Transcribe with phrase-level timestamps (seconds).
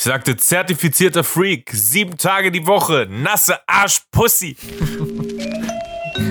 [0.00, 4.56] Ich sagte zertifizierter Freak, sieben Tage die Woche, nasse Arsch-Pussy.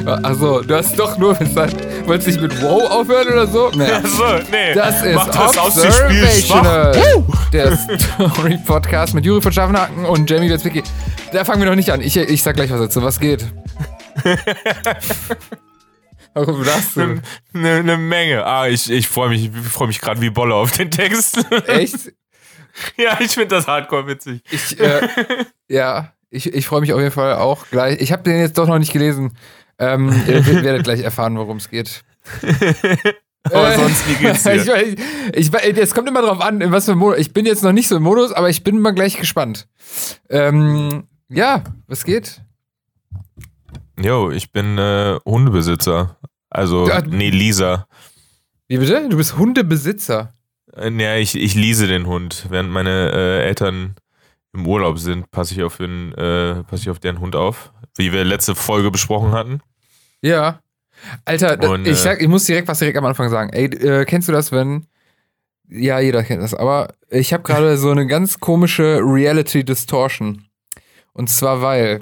[0.05, 1.75] Also, du hast doch nur gesagt,
[2.07, 3.69] wolltest du nicht mit Wow aufhören oder so?
[3.75, 3.91] Nee.
[3.91, 4.73] Achso, nee.
[4.73, 5.77] Das ist Mach das aus.
[5.83, 7.25] Observational.
[7.51, 10.81] Der Story-Podcast mit Juri von Schaffenhaken und Jamie Witzwicki.
[11.33, 11.99] Da fangen wir noch nicht an.
[11.99, 13.03] Ich, ich sag gleich was dazu.
[13.03, 13.45] Was geht?
[16.33, 17.21] Warum das denn?
[17.53, 18.45] Eine ne Menge.
[18.45, 21.45] Ah, ich, ich freue mich, ich freu mich gerade wie Bolle auf den Text.
[21.67, 22.13] Echt?
[22.97, 24.41] ja, ich finde das hardcore witzig.
[24.51, 25.07] Ich, äh,
[25.67, 27.99] ja, ich, ich freue mich auf jeden Fall auch gleich.
[28.01, 29.33] Ich habe den jetzt doch noch nicht gelesen.
[29.79, 32.03] Ähm, ihr werdet gleich erfahren, worum es geht.
[33.43, 34.55] Aber sonst, wie geht's dir?
[34.55, 34.99] ich,
[35.33, 37.19] ich, ich, es kommt immer drauf an, in was für Modus.
[37.19, 39.67] Ich bin jetzt noch nicht so im Modus, aber ich bin mal gleich gespannt.
[40.29, 42.41] Ähm, ja, was geht?
[43.99, 46.17] Jo, ich bin äh, Hundebesitzer.
[46.49, 47.01] Also, Ja.
[47.01, 47.87] nee, Lisa.
[48.67, 49.07] Wie bitte?
[49.09, 50.33] Du bist Hundebesitzer.
[50.77, 52.45] Äh, nee, ich, ich lease den Hund.
[52.49, 53.95] Während meine äh, Eltern
[54.53, 57.71] im Urlaub sind, passe ich auf den, äh, passe ich auf deren Hund auf.
[57.95, 59.61] Wie wir letzte Folge besprochen hatten.
[60.21, 60.59] Ja.
[61.25, 63.51] Alter, Und, ich, äh, sag, ich muss direkt was direkt am Anfang sagen.
[63.51, 64.85] Ey, äh, kennst du das, wenn.
[65.69, 70.45] Ja, jeder kennt das, aber ich habe gerade so eine ganz komische Reality Distortion.
[71.11, 72.01] Und zwar, weil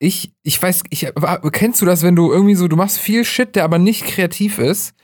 [0.00, 1.06] ich, ich weiß, ich,
[1.52, 4.58] kennst du das, wenn du irgendwie so, du machst viel Shit, der aber nicht kreativ
[4.58, 4.94] ist?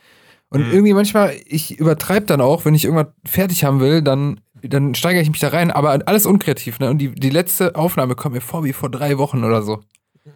[0.51, 0.73] Und Mhm.
[0.73, 5.23] irgendwie manchmal, ich übertreibe dann auch, wenn ich irgendwas fertig haben will, dann, dann steigere
[5.23, 6.89] ich mich da rein, aber alles unkreativ, ne?
[6.91, 9.83] Und die, die letzte Aufnahme kommt mir vor wie vor drei Wochen oder so.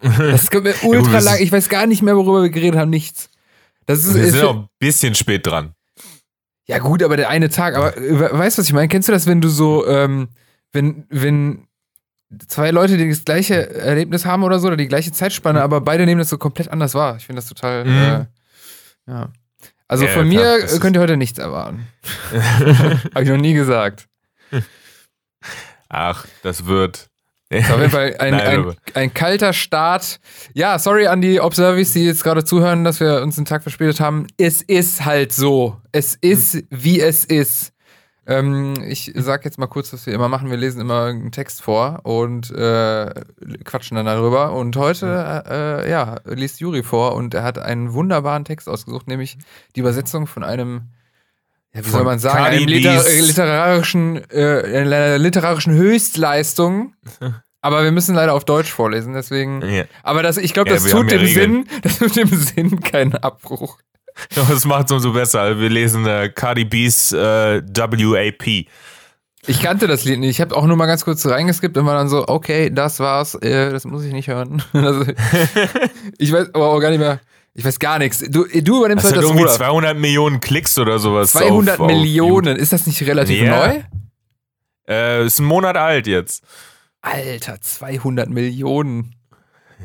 [0.01, 1.35] Das kommt mir ultra lang.
[1.35, 2.89] ist- Ich weiß gar nicht mehr, worüber wir geredet haben.
[2.91, 3.29] Nichts.
[3.85, 5.73] Das ist, Wir ist sind auch ein bisschen spät dran.
[6.67, 7.75] ja gut, aber der eine Tag.
[7.75, 8.87] Aber äh, we- weißt du, was ich meine?
[8.87, 10.29] Kennst du das, wenn du so, ähm,
[10.71, 11.67] wenn, wenn
[12.47, 16.05] zwei Leute die das gleiche Erlebnis haben oder so oder die gleiche Zeitspanne, aber beide
[16.05, 17.17] nehmen das so komplett anders wahr?
[17.17, 17.83] Ich finde das total.
[17.85, 17.91] Mhm.
[17.91, 18.25] Äh,
[19.11, 19.29] ja.
[19.93, 21.87] Also Ja, von klar, mir das ist- könnt ihr heute nichts erwarten.
[23.13, 24.07] Habe ich noch nie gesagt.
[25.89, 27.07] Ach, das wird.
[27.49, 30.19] Ist auf jeden Fall ein, Nein, ein, ein kalter Start.
[30.53, 33.99] Ja, sorry an die Observies, die jetzt gerade zuhören, dass wir uns einen Tag verspätet
[33.99, 34.25] haben.
[34.37, 35.79] Es ist halt so.
[35.91, 37.72] Es ist, wie es ist.
[38.25, 40.49] Ähm, ich sag jetzt mal kurz, was wir immer machen.
[40.49, 43.13] Wir lesen immer einen Text vor und äh,
[43.65, 44.53] quatschen dann darüber.
[44.53, 49.37] Und heute, äh, ja, liest Juri vor und er hat einen wunderbaren Text ausgesucht, nämlich
[49.75, 50.89] die Übersetzung von einem,
[51.73, 56.93] ja, wie soll man sagen, einem liter literarischen, äh, einer literarischen Höchstleistung.
[57.61, 59.61] Aber wir müssen leider auf Deutsch vorlesen, deswegen.
[59.61, 59.85] Ja.
[60.03, 61.51] Aber das, ich glaube, das tut ja dem Regeln.
[61.65, 63.79] Sinn, das tut dem Sinn keinen Abbruch.
[64.35, 65.59] Das macht es umso besser.
[65.59, 68.67] Wir lesen äh, Cardi B's äh, WAP.
[69.45, 70.29] Ich kannte das Lied nicht.
[70.29, 73.35] Ich habe auch nur mal ganz kurz reingeskippt und war dann so, okay, das war's,
[73.35, 74.63] äh, das muss ich nicht hören.
[74.73, 75.05] Also,
[76.17, 77.19] ich weiß aber auch gar nicht mehr.
[77.53, 78.19] Ich weiß gar nichts.
[78.19, 79.53] Du, du übernimmst Das halt hat das irgendwie Ruder.
[79.53, 81.33] 200 Millionen Klicks oder sowas.
[81.33, 82.55] 200 auf, auf Millionen.
[82.55, 83.67] Ist das nicht relativ Ja.
[83.67, 83.81] neu?
[84.87, 86.43] Äh, ist ein Monat alt jetzt.
[87.01, 89.15] Alter, 200 Millionen.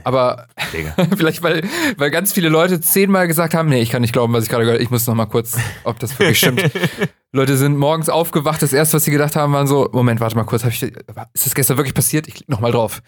[0.05, 0.47] Aber
[1.17, 1.63] vielleicht, weil,
[1.97, 4.65] weil ganz viele Leute zehnmal gesagt haben, nee, ich kann nicht glauben, was ich gerade
[4.65, 4.85] gehört habe.
[4.85, 6.71] Ich muss noch mal kurz, ob das wirklich stimmt.
[7.33, 8.63] Leute sind morgens aufgewacht.
[8.63, 10.65] Das erste, was sie gedacht haben, waren so, Moment, warte mal kurz.
[10.65, 12.27] Ich, ist das gestern wirklich passiert?
[12.27, 13.03] Ich klick noch mal drauf.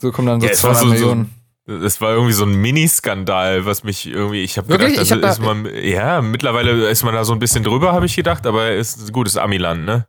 [0.00, 1.34] So kommen dann so Ja, es war 200 so- so- Millionen.
[1.66, 5.40] Das war irgendwie so ein Mini-Skandal, was mich irgendwie, ich habe gedacht, Ich hab ist
[5.40, 9.10] man, ja, mittlerweile ist man da so ein bisschen drüber, habe ich gedacht, aber ist
[9.14, 10.06] gut, ist Amiland, ne?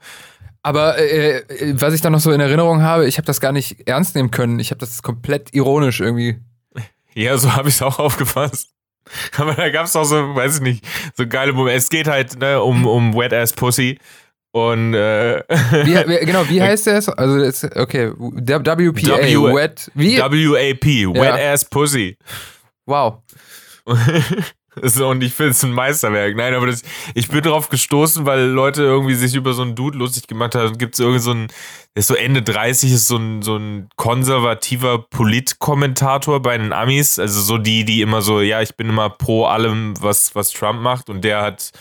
[0.65, 3.51] Aber äh, äh, was ich dann noch so in Erinnerung habe, ich habe das gar
[3.51, 4.57] nicht ernst nehmen können.
[4.59, 6.37] Ich habe das komplett ironisch irgendwie.
[7.13, 8.71] Ja, so habe ich es auch aufgefasst.
[9.37, 11.77] Aber da gab es auch so, weiß ich nicht, so geile Momente.
[11.77, 13.99] Es geht halt ne, um, um Wet Ass Pussy.
[14.51, 15.43] Und äh,
[15.85, 16.95] Wie, wie, genau, wie heißt der?
[16.95, 20.17] Also, das, okay, WPA, W- Wet, wie?
[20.17, 22.17] WAP, Wet Ass Pussy.
[22.87, 23.19] Wow.
[24.81, 26.35] Ist- Und ich finde es ein Meisterwerk.
[26.35, 26.81] Nein, aber das,
[27.13, 30.77] ich bin drauf gestoßen, weil Leute irgendwie sich über so einen Dude lustig gemacht haben.
[30.77, 31.47] Gibt es irgendwie so ein,
[31.93, 37.19] ist so Ende 30, ist so ein, so ein konservativer Politkommentator bei den Amis.
[37.19, 40.81] Also so die, die immer so, ja, ich bin immer pro allem, was, was Trump
[40.81, 41.09] macht.
[41.09, 41.71] Und der hat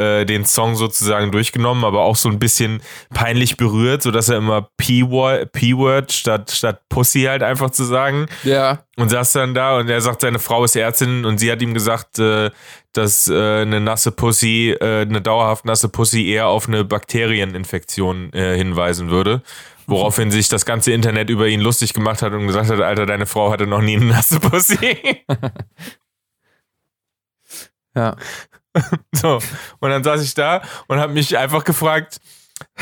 [0.00, 2.80] äh, den Song sozusagen durchgenommen, aber auch so ein bisschen
[3.12, 8.26] peinlich berührt, sodass er immer P-Word P-Word statt, statt Pussy halt einfach zu sagen.
[8.42, 8.84] Ja.
[8.96, 11.74] Und saß dann da und er sagt, seine Frau ist Ärztin und sie hat ihm
[11.74, 12.50] gesagt, äh,
[12.92, 18.56] dass äh, eine nasse Pussy, äh, eine dauerhaft nasse Pussy eher auf eine Bakterieninfektion äh,
[18.56, 19.42] hinweisen würde.
[19.86, 23.26] Woraufhin sich das ganze Internet über ihn lustig gemacht hat und gesagt hat, Alter, deine
[23.26, 24.76] Frau hatte noch nie eine nasse Pussy.
[27.94, 28.16] Ja.
[29.12, 29.38] so,
[29.80, 32.18] und dann saß ich da und habe mich einfach gefragt,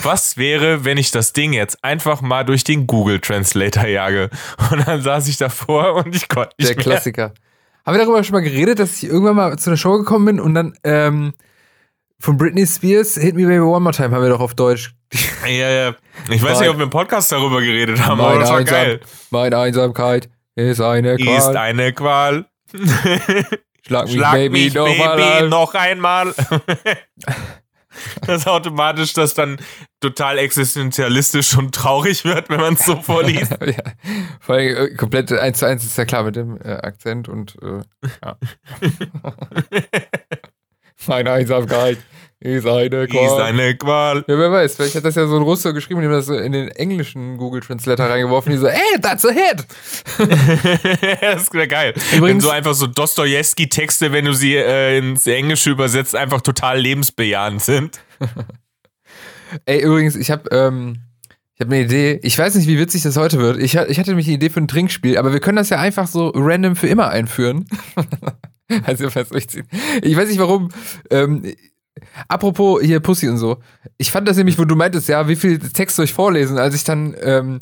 [0.02, 4.28] was wäre, wenn ich das Ding jetzt einfach mal durch den Google Translator jage?
[4.70, 6.84] Und dann saß ich davor und ich konnte nicht Der mehr.
[6.84, 7.32] Klassiker.
[7.86, 10.40] Haben wir darüber schon mal geredet, dass ich irgendwann mal zu einer Show gekommen bin
[10.40, 11.32] und dann ähm,
[12.20, 14.94] von Britney Spears, Hit Me Baby One More Time, haben wir doch auf Deutsch.
[15.46, 15.94] Ja, ja.
[16.28, 18.70] Ich weiß Mein- nicht, ob wir im Podcast darüber geredet haben, aber das war Einsam-
[18.70, 19.00] geil.
[19.30, 21.56] Meine Einsamkeit ist eine Ist Qual.
[21.56, 22.46] eine Qual.
[23.88, 26.34] Schlag mich, Schlag Baby, mich, noch Baby, noch einmal.
[28.26, 29.58] Das automatisch das dann
[29.98, 33.50] total existenzialistisch und traurig wird, wenn man es so vorliest.
[33.60, 33.82] ja.
[34.38, 37.56] Vor allem äh, komplett eins zu eins ist ja klar mit dem äh, Akzent und
[37.60, 37.80] äh,
[38.22, 38.38] ja.
[41.08, 41.98] Meine Einsamkeit
[42.40, 43.42] ist eine Ist Qual.
[43.42, 44.24] eine Qual.
[44.28, 46.34] Ja, wer weiß, vielleicht hat das ja so ein Russe geschrieben und haben das so
[46.36, 49.66] in den englischen Google Translator reingeworfen, die so, ey, that's a hit!
[51.20, 51.94] das wäre geil.
[52.16, 56.78] Übrigens- wenn so einfach so Dostoevsky-Texte, wenn du sie äh, ins Englische übersetzt, einfach total
[56.78, 58.00] lebensbejahend sind.
[59.64, 60.98] Ey, übrigens, ich habe ähm,
[61.54, 62.20] ich hab eine Idee.
[62.22, 63.56] Ich weiß nicht, wie witzig das heute wird.
[63.58, 66.06] Ich, ich hatte nämlich eine Idee für ein Trinkspiel, aber wir können das ja einfach
[66.06, 67.66] so random für immer einführen.
[68.84, 69.66] also fast durchziehen.
[70.02, 70.68] Ich weiß nicht warum.
[71.10, 71.42] Ähm,
[72.28, 73.58] apropos hier Pussy und so.
[73.96, 76.74] Ich fand das nämlich, wo du meintest, ja, wie viel Text soll ich vorlesen, als
[76.74, 77.60] ich dann, ähm,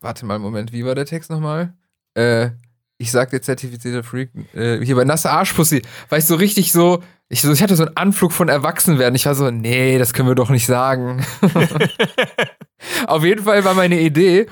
[0.00, 1.72] warte mal, Moment, wie war der Text nochmal?
[2.14, 2.50] Äh,
[2.98, 7.02] ich sag dir zertifizierter Freak, äh, hier bei nasse Arschpussy, war ich so richtig so,
[7.28, 9.14] ich, so, ich hatte so einen Anflug von Erwachsenwerden.
[9.14, 11.24] Ich war so, nee, das können wir doch nicht sagen.
[13.06, 14.46] Auf jeden Fall war meine Idee,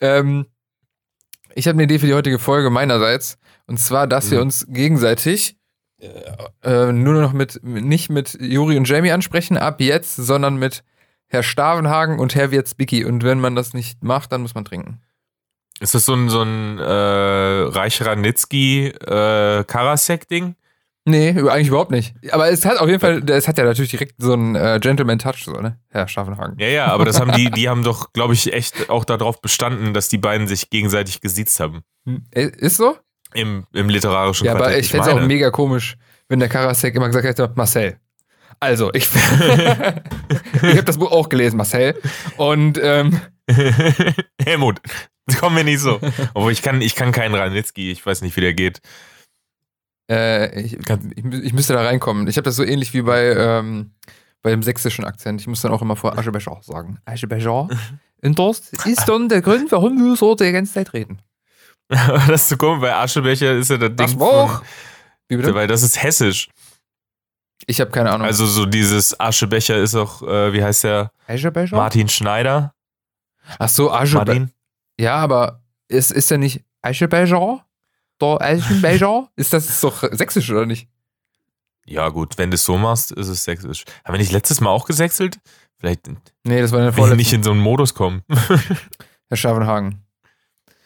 [0.00, 0.46] ähm,
[1.54, 3.38] ich habe eine Idee für die heutige Folge meinerseits.
[3.66, 4.44] Und zwar, dass wir Mhm.
[4.46, 5.56] uns gegenseitig
[6.04, 10.84] äh, äh, nur noch mit, nicht mit Juri und Jamie ansprechen, ab jetzt, sondern mit
[11.26, 13.04] Herr Stavenhagen und Herr Wirtsbicki.
[13.04, 15.00] Und wenn man das nicht macht, dann muss man trinken.
[15.80, 19.64] Ist das so ein, so ein äh, Reich Ranitzky äh?
[21.06, 22.14] Nee, eigentlich überhaupt nicht.
[22.30, 25.44] Aber es hat auf jeden Fall, es hat ja natürlich direkt so einen äh, Gentleman-Touch,
[25.44, 25.78] so, ne?
[25.90, 26.56] Herr Stavenhagen.
[26.58, 29.92] Ja, ja, aber das haben die, die haben doch, glaube ich, echt auch darauf bestanden,
[29.92, 31.82] dass die beiden sich gegenseitig gesiezt haben.
[32.06, 32.96] Hm, Ist so?
[33.34, 34.84] Im, im literarischen Ja, aber Quartett.
[34.84, 35.96] ich fände es auch mega komisch,
[36.28, 37.98] wenn der Karasek immer gesagt hätte, Marcel.
[38.60, 42.00] Also, ich, ich habe das Buch auch gelesen, Marcel.
[42.36, 43.20] Und ähm,
[44.42, 44.80] Helmut,
[45.38, 46.00] kommen wir nicht so.
[46.34, 48.80] Obwohl ich kann, ich kann keinen Ranitzky, ich weiß nicht, wie der geht.
[50.10, 52.28] äh, ich, ich, ich müsste da reinkommen.
[52.28, 53.92] Ich habe das so ähnlich wie bei, ähm,
[54.42, 55.40] bei dem sächsischen Akzent.
[55.40, 56.98] Ich muss dann auch immer vor Aschebecher sagen.
[57.04, 57.68] Aschebecher.
[58.22, 61.18] Und das ist dann der Grund, warum wir so die ganze Zeit reden.
[61.88, 63.96] das ist so komisch, weil Aschebecher ist ja das Ding.
[63.96, 64.62] Das Buch.
[65.28, 65.54] Wie bitte?
[65.54, 66.48] weil das ist hessisch.
[67.66, 68.26] Ich habe keine Ahnung.
[68.26, 71.12] Also so dieses Aschebecher ist auch, äh, wie heißt der?
[71.26, 71.76] Aschebecher?
[71.76, 72.74] Martin Schneider.
[73.58, 74.24] Ach so, Aschebecher.
[74.24, 74.52] Martin?
[74.98, 77.64] Ja, aber ist, ist der nicht Aschebecher?
[78.20, 79.28] Der Aschebecher?
[79.36, 80.88] Ist das ist doch sächsisch, oder nicht?
[81.86, 83.84] Ja, gut, wenn du es so machst, ist es sächsisch.
[84.04, 85.38] Haben wir nicht letztes Mal auch gesächselt?
[85.78, 86.06] Vielleicht
[86.44, 87.16] Nee, das war in der ich vorletzten.
[87.18, 88.22] nicht in so einen Modus kommen.
[89.28, 90.02] Herr Schavenhagen.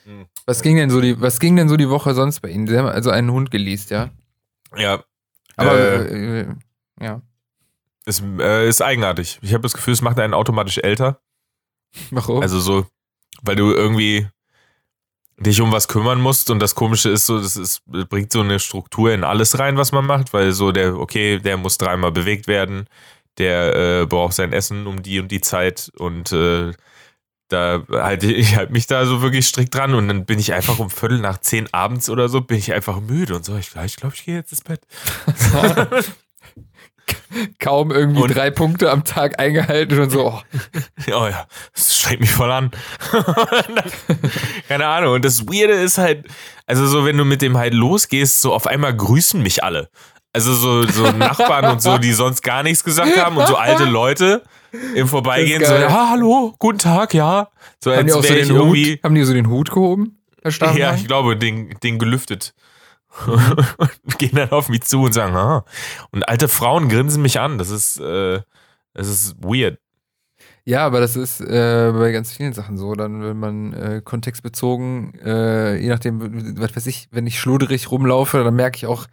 [0.04, 0.26] Hm.
[0.48, 2.66] Was ging denn so die, was ging denn so die Woche sonst bei Ihnen?
[2.66, 4.08] Sie haben also einen Hund geleast, ja?
[4.74, 5.04] ja.
[5.56, 6.46] Aber Äh, äh,
[7.02, 7.20] ja.
[8.06, 9.38] ist, äh, ist eigenartig.
[9.42, 11.20] Ich habe das Gefühl, es macht einen automatisch älter.
[12.10, 12.40] Warum?
[12.40, 12.86] Also so,
[13.42, 14.26] weil du irgendwie
[15.36, 18.58] dich um was kümmern musst und das Komische ist so, das ist, bringt so eine
[18.58, 22.46] Struktur in alles rein, was man macht, weil so der, okay, der muss dreimal bewegt
[22.46, 22.88] werden,
[23.36, 26.72] der äh, braucht sein Essen um die und die Zeit und äh,
[27.48, 30.78] da halte ich halt mich da so wirklich strikt dran und dann bin ich einfach
[30.78, 33.56] um Viertel nach zehn abends oder so, bin ich einfach müde und so.
[33.56, 34.80] Ich glaube, ich, glaub, ich gehe jetzt ins Bett.
[37.58, 40.26] Kaum irgendwie Und- drei Punkte am Tag eingehalten und so.
[40.28, 40.40] Oh,
[41.08, 42.70] Oh ja, das strengt mich voll an.
[44.68, 45.14] Keine Ahnung.
[45.14, 46.26] Und das Weirde ist halt,
[46.66, 49.88] also so, wenn du mit dem halt losgehst, so auf einmal grüßen mich alle.
[50.34, 53.84] Also so, so Nachbarn und so, die sonst gar nichts gesagt haben und so alte
[53.84, 54.42] Leute
[54.94, 57.48] im Vorbeigehen so, ja, hallo, guten Tag, ja.
[57.82, 60.18] So haben, die auch so den irgendwie, Hut, haben die so den Hut gehoben?
[60.42, 62.54] Herr ja, ich glaube, den, den gelüftet.
[63.26, 65.64] und gehen dann auf mich zu und sagen, ah.
[66.10, 67.58] Und alte Frauen grinsen mich an.
[67.58, 68.40] Das ist, äh,
[68.94, 69.78] das ist weird.
[70.64, 72.94] Ja, aber das ist äh, bei ganz vielen Sachen so.
[72.94, 78.44] Dann, wenn man äh, kontextbezogen, äh, je nachdem, was weiß ich, wenn ich schluderig rumlaufe,
[78.44, 79.06] dann merke ich auch,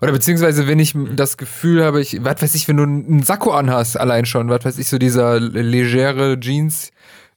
[0.00, 3.50] oder beziehungsweise wenn ich das Gefühl habe, ich, was weiß ich, wenn du einen Sakko
[3.50, 6.90] anhast, allein schon, was weiß ich, so dieser legere Jeans,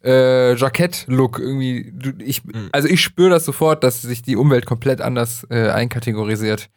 [0.04, 1.94] äh, Jackett-Look irgendwie.
[2.20, 2.70] Ich, Mhm.
[2.72, 6.70] also ich spüre das sofort, dass sich die Umwelt komplett anders äh, einkategorisiert.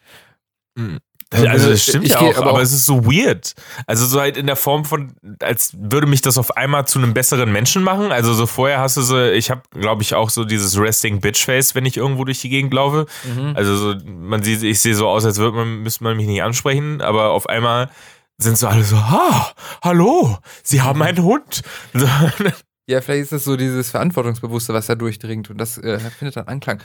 [1.32, 3.54] Also äh, das stimmt ich ja auch, aber auch- es ist so weird.
[3.86, 7.14] Also so halt in der Form von, als würde mich das auf einmal zu einem
[7.14, 8.12] besseren Menschen machen.
[8.12, 11.44] Also so vorher hast du so, ich habe glaube ich auch so dieses Resting Bitch
[11.44, 13.06] Face, wenn ich irgendwo durch die Gegend laufe.
[13.54, 16.42] Also so, man sieht, ich sehe so aus, als würde man, müsste man mich nicht
[16.44, 17.90] ansprechen, aber auf einmal
[18.38, 19.52] sind so alle so, ah,
[19.82, 21.62] hallo, Sie haben einen Hund.
[21.94, 22.06] So,
[22.88, 26.46] Ja, vielleicht ist das so dieses Verantwortungsbewusste, was da durchdringt und das äh, findet dann
[26.46, 26.80] Anklang.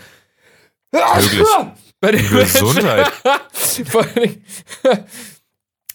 [0.92, 1.44] Möglich.
[2.02, 3.12] Bei den Gesundheit.
[3.86, 4.44] Vor Dingen-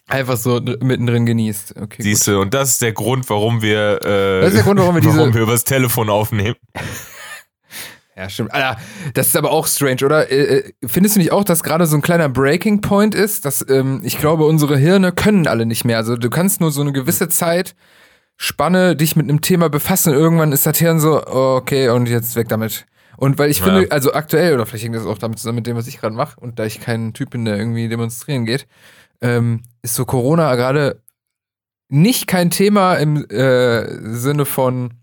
[0.09, 1.75] Einfach so dr- mittendrin genießt.
[1.83, 4.79] Okay, Siehst du, und das ist der Grund, warum wir, äh, Das ist der Grund,
[4.79, 6.57] warum wir diese- warum wir übers Telefon aufnehmen.
[8.19, 8.55] Ja, stimmt.
[8.55, 8.81] Alter,
[9.13, 10.31] das ist aber auch strange, oder?
[10.33, 13.45] Äh, äh, findest du nicht auch, dass gerade so ein kleiner Breaking Point ist?
[13.45, 15.99] Dass ähm, ich glaube, unsere Hirne können alle nicht mehr.
[15.99, 17.75] Also du kannst nur so eine gewisse Zeit
[18.39, 20.15] Spanne dich mit einem Thema befassen.
[20.15, 22.87] Irgendwann ist das Hirn so, okay, und jetzt weg damit.
[23.17, 23.65] Und weil ich Ja.
[23.65, 26.15] finde, also aktuell, oder vielleicht hängt das auch damit zusammen mit dem, was ich gerade
[26.15, 28.67] mache, und da ich kein Typ bin, der irgendwie demonstrieren geht,
[29.23, 31.03] ähm, ist so Corona gerade
[31.89, 34.95] nicht kein Thema im äh, Sinne von,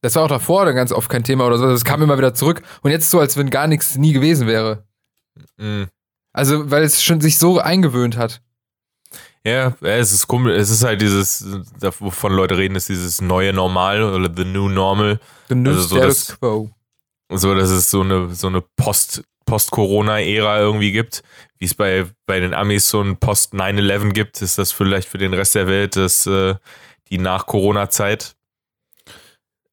[0.00, 2.34] das war auch davor dann ganz oft kein Thema oder so, das kam immer wieder
[2.34, 4.84] zurück und jetzt so, als wenn gar nichts nie gewesen wäre.
[5.58, 5.88] Mhm.
[6.32, 8.40] Also, weil es schon sich so eingewöhnt hat.
[9.44, 10.56] Ja, es ist komisch.
[10.56, 11.44] Es ist halt dieses,
[11.98, 15.20] wovon Leute reden, ist dieses neue Normal oder the new normal.
[15.48, 16.70] The new Also so status das- quo.
[17.34, 21.22] So, dass es so eine, so eine Post, Post-Corona-Ära irgendwie gibt.
[21.58, 25.34] Wie es bei, bei den Amis so ein Post-9-11 gibt, ist das vielleicht für den
[25.34, 26.54] Rest der Welt das, äh,
[27.10, 28.34] die Nach-Corona-Zeit.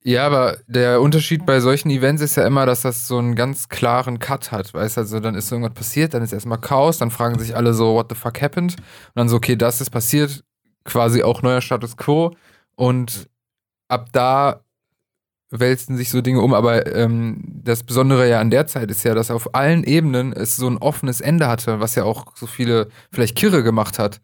[0.02, 3.68] Ja, aber der Unterschied bei solchen Events ist ja immer, dass das so einen ganz
[3.68, 4.74] klaren Cut hat.
[4.74, 7.74] Weißt du, also dann ist irgendwas passiert, dann ist erstmal Chaos, dann fragen sich alle
[7.74, 8.78] so, what the fuck happened?
[8.78, 10.44] Und dann so, okay, das ist passiert,
[10.86, 12.34] quasi auch neuer Status quo.
[12.76, 13.30] Und
[13.90, 14.62] ab da
[15.52, 16.54] wälzen sich so Dinge um.
[16.54, 20.56] Aber ähm, das Besondere ja an der Zeit ist ja, dass auf allen Ebenen es
[20.56, 24.22] so ein offenes Ende hatte, was ja auch so viele vielleicht kirre gemacht hat.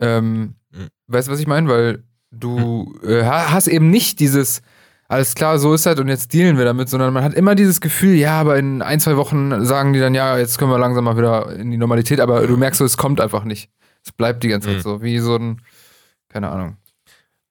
[0.00, 0.88] Ähm, Mhm.
[1.06, 1.66] Weißt du, was ich meine?
[1.68, 4.60] Weil du äh, ha- hast eben nicht dieses,
[5.08, 7.80] alles klar, so ist das und jetzt dealen wir damit, sondern man hat immer dieses
[7.80, 11.04] Gefühl, ja, aber in ein, zwei Wochen sagen die dann, ja, jetzt können wir langsam
[11.04, 13.70] mal wieder in die Normalität, aber du merkst so, es kommt einfach nicht.
[14.04, 14.82] Es bleibt die ganze Zeit Mhm.
[14.82, 15.62] so, wie so ein,
[16.28, 16.76] keine Ahnung.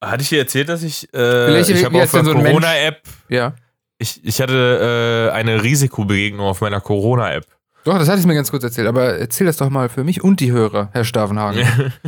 [0.03, 2.33] Hatte ich dir erzählt, dass ich, äh, ich habe auf der so?
[2.33, 3.53] Corona-App, Ja.
[3.97, 7.45] ich, ich hatte äh, eine Risikobegegnung auf meiner Corona-App.
[7.83, 10.23] Doch, das hatte ich mir ganz kurz erzählt, aber erzähl das doch mal für mich
[10.23, 11.65] und die Hörer, Herr Stavenhagen.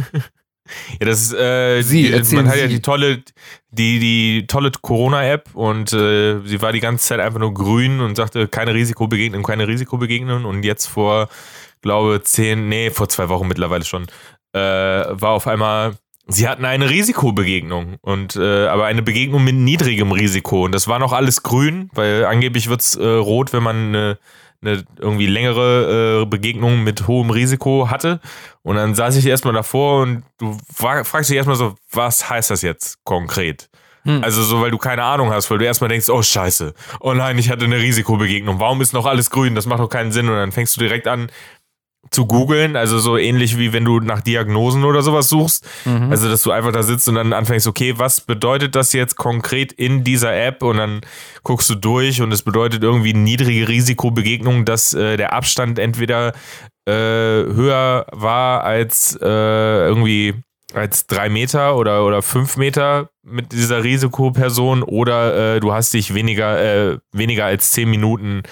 [1.00, 2.76] Ja, das ist, äh, Sie, die, man hat ja Sie.
[2.76, 3.24] die tolle,
[3.72, 8.16] die, die tolle Corona-App und äh, sie war die ganze Zeit einfach nur grün und
[8.16, 11.28] sagte, keine Risikobegegnung, keine Risikobegegnung und jetzt vor,
[11.82, 14.04] glaube zehn, nee, vor zwei Wochen mittlerweile schon,
[14.54, 15.94] äh, war auf einmal,
[16.30, 21.00] sie hatten eine Risikobegegnung und, äh, aber eine Begegnung mit niedrigem Risiko und das war
[21.00, 24.18] noch alles grün, weil angeblich wird's äh, rot, wenn man eine,
[24.62, 28.20] eine irgendwie längere äh, Begegnung mit hohem Risiko hatte.
[28.62, 32.52] Und dann saß ich erstmal davor und du fra- fragst dich erstmal so, was heißt
[32.52, 33.70] das jetzt konkret?
[34.04, 34.24] Hm.
[34.24, 37.38] Also so, weil du keine Ahnung hast, weil du erstmal denkst, oh scheiße, oh nein,
[37.38, 39.56] ich hatte eine Risikobegegnung, warum ist noch alles grün?
[39.56, 40.30] Das macht doch keinen Sinn.
[40.30, 41.30] Und dann fängst du direkt an
[42.12, 45.68] zu googeln, also so ähnlich wie wenn du nach Diagnosen oder sowas suchst.
[45.86, 46.10] Mhm.
[46.10, 49.72] Also, dass du einfach da sitzt und dann anfängst, okay, was bedeutet das jetzt konkret
[49.72, 50.64] in dieser App?
[50.64, 51.02] Und dann
[51.44, 56.34] guckst du durch und es bedeutet irgendwie niedrige Risikobegegnungen, dass äh, der Abstand entweder
[56.88, 59.26] äh, höher war als äh,
[59.88, 60.36] irgendwie
[60.74, 66.14] als drei Meter oder, oder fünf Meter mit dieser Risikoperson oder äh, du hast dich
[66.14, 68.44] weniger, äh, weniger als zehn Minuten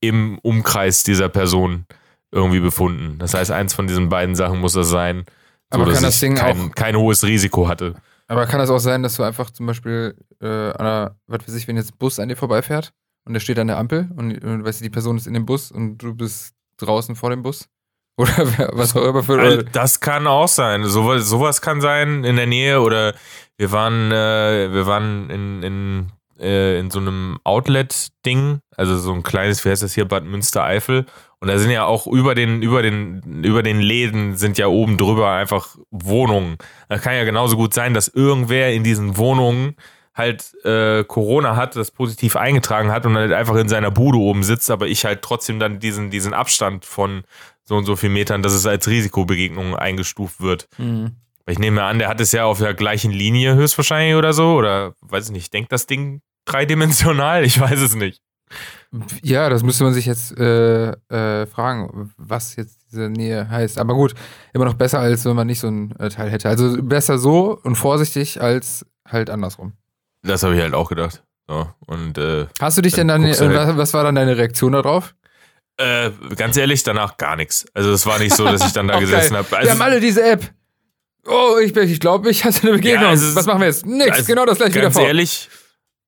[0.00, 1.86] im Umkreis dieser Person
[2.32, 3.18] irgendwie befunden.
[3.18, 5.24] Das heißt, eins von diesen beiden Sachen muss das sein.
[5.70, 7.94] Aber dass kann das ich Ding kein, auch- kein hohes Risiko hatte.
[8.28, 11.54] Aber kann das auch sein, dass du einfach zum Beispiel äh, an einer, was weiß
[11.54, 12.92] ich, wenn jetzt ein Bus an dir vorbeifährt
[13.24, 15.46] und der steht an der Ampel und, und weißt du, die Person ist in dem
[15.46, 17.68] Bus und du bist draußen vor dem Bus?
[18.18, 18.32] Oder
[18.72, 19.38] was auch immer für.
[19.38, 20.84] Also, das kann auch sein.
[20.84, 23.14] Sowas, sowas kann sein in der Nähe oder
[23.58, 29.22] wir waren, äh, wir waren in, in, äh, in so einem Outlet-Ding, also so ein
[29.22, 31.04] kleines, wie heißt das hier, Bad Münstereifel.
[31.40, 34.96] Und da sind ja auch über den, über den, über den Läden sind ja oben
[34.96, 36.56] drüber einfach Wohnungen.
[36.88, 39.76] Da kann ja genauso gut sein, dass irgendwer in diesen Wohnungen
[40.14, 44.44] halt äh, Corona hat, das positiv eingetragen hat und halt einfach in seiner Bude oben
[44.44, 47.24] sitzt, aber ich halt trotzdem dann diesen, diesen Abstand von
[47.64, 50.68] so und so viel Metern, dass es als Risikobegegnung eingestuft wird.
[50.78, 51.16] Mhm.
[51.44, 54.54] Weil Ich nehme an, der hat es ja auf der gleichen Linie höchstwahrscheinlich oder so.
[54.54, 57.44] Oder weiß ich nicht, denkt das Ding dreidimensional?
[57.44, 58.22] Ich weiß es nicht.
[59.22, 63.78] Ja, das müsste man sich jetzt äh, äh, fragen, was jetzt diese Nähe heißt.
[63.78, 64.14] Aber gut,
[64.54, 66.48] immer noch besser, als wenn man nicht so ein äh, Teil hätte.
[66.48, 69.72] Also besser so und vorsichtig als halt andersrum.
[70.22, 71.22] Das habe ich halt auch gedacht.
[71.48, 74.02] So, und äh, Hast du dich denn Dann dann, guckst du äh, halt- was, war
[74.04, 75.14] dann deine Reaktion darauf?
[75.78, 77.66] äh, ganz ehrlich, danach gar nichts.
[77.74, 79.50] Also es war nicht so, dass ich dann da Auch gesessen habe.
[79.50, 80.42] Wir Also, haben alle diese App.
[81.26, 83.02] Oh, ich, ich glaube, ich hatte eine Begegnung.
[83.02, 83.84] Ja, also was machen wir jetzt?
[83.84, 85.06] Nix, also genau das gleiche wieder ganz vor.
[85.06, 85.48] ehrlich,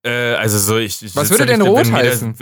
[0.04, 1.02] äh, also so ich.
[1.02, 2.34] ich Was würde ja denn rot heißen?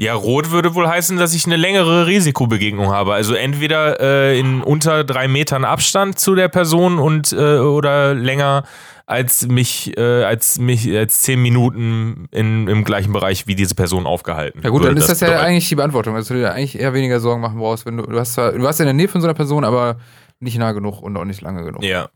[0.00, 3.14] Ja, rot würde wohl heißen, dass ich eine längere Risikobegegnung habe.
[3.14, 8.62] Also entweder äh, in unter drei Metern Abstand zu der Person und äh, oder länger
[9.06, 14.06] als mich, äh, als mich, als zehn Minuten in, im gleichen Bereich wie diese Person
[14.06, 14.60] aufgehalten.
[14.62, 15.46] Ja gut, würde dann ist das ja bedeuten.
[15.46, 16.14] eigentlich die Beantwortung.
[16.14, 18.62] Also du dir eigentlich eher weniger Sorgen machen brauchst, wenn du, du hast zwar, du
[18.62, 19.96] warst ja in der Nähe von so einer Person, aber
[20.38, 21.82] nicht nah genug und auch nicht lange genug.
[21.82, 22.08] Ja,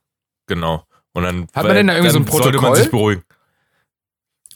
[0.46, 0.84] genau.
[1.14, 2.76] Und dann, Hat man denn da irgendwie so ein dann Sollte man Protokoll?
[2.76, 3.22] sich beruhigen.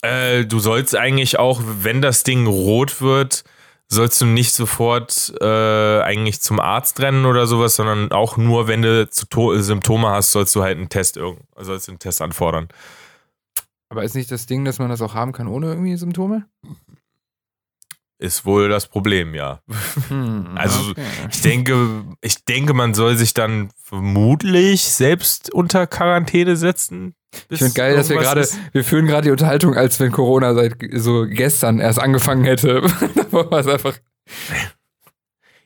[0.01, 3.43] Äh, du sollst eigentlich auch, wenn das Ding rot wird,
[3.89, 8.81] sollst du nicht sofort äh, eigentlich zum Arzt rennen oder sowas, sondern auch nur, wenn
[8.81, 12.67] du Symptome hast, sollst du halt einen Test irgend, sollst einen Test anfordern.
[13.89, 16.45] Aber ist nicht das Ding, dass man das auch haben kann ohne irgendwie Symptome?
[18.19, 19.61] Ist wohl das Problem, ja.
[20.07, 21.01] Hm, Also, okay.
[21.29, 27.13] Ich denke, ich denke, man soll sich dann vermutlich selbst unter Quarantäne setzen.
[27.49, 30.77] Ich finde geil, dass wir gerade, wir führen gerade die Unterhaltung, als wenn Corona seit
[30.93, 32.81] so gestern erst angefangen hätte.
[33.15, 33.95] Davor war es einfach.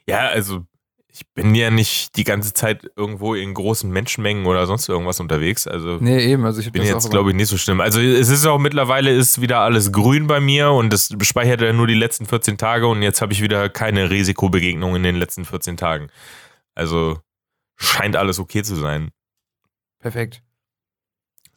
[0.08, 0.66] Ja, also
[1.14, 5.68] ich bin ja nicht die ganze Zeit irgendwo in großen Menschenmengen oder sonst irgendwas unterwegs.
[5.68, 7.82] Also Nee, eben, also ich bin jetzt, glaube ich, nicht so schlimm.
[7.82, 11.74] Also es ist auch mittlerweile ist wieder alles grün bei mir und das speichert ja
[11.74, 15.46] nur die letzten 14 Tage und jetzt habe ich wieder keine Risikobegegnung in den letzten
[15.46, 16.08] 14 Tagen.
[16.76, 17.20] Also
[17.76, 19.10] scheint alles okay zu sein.
[20.00, 20.42] Perfekt.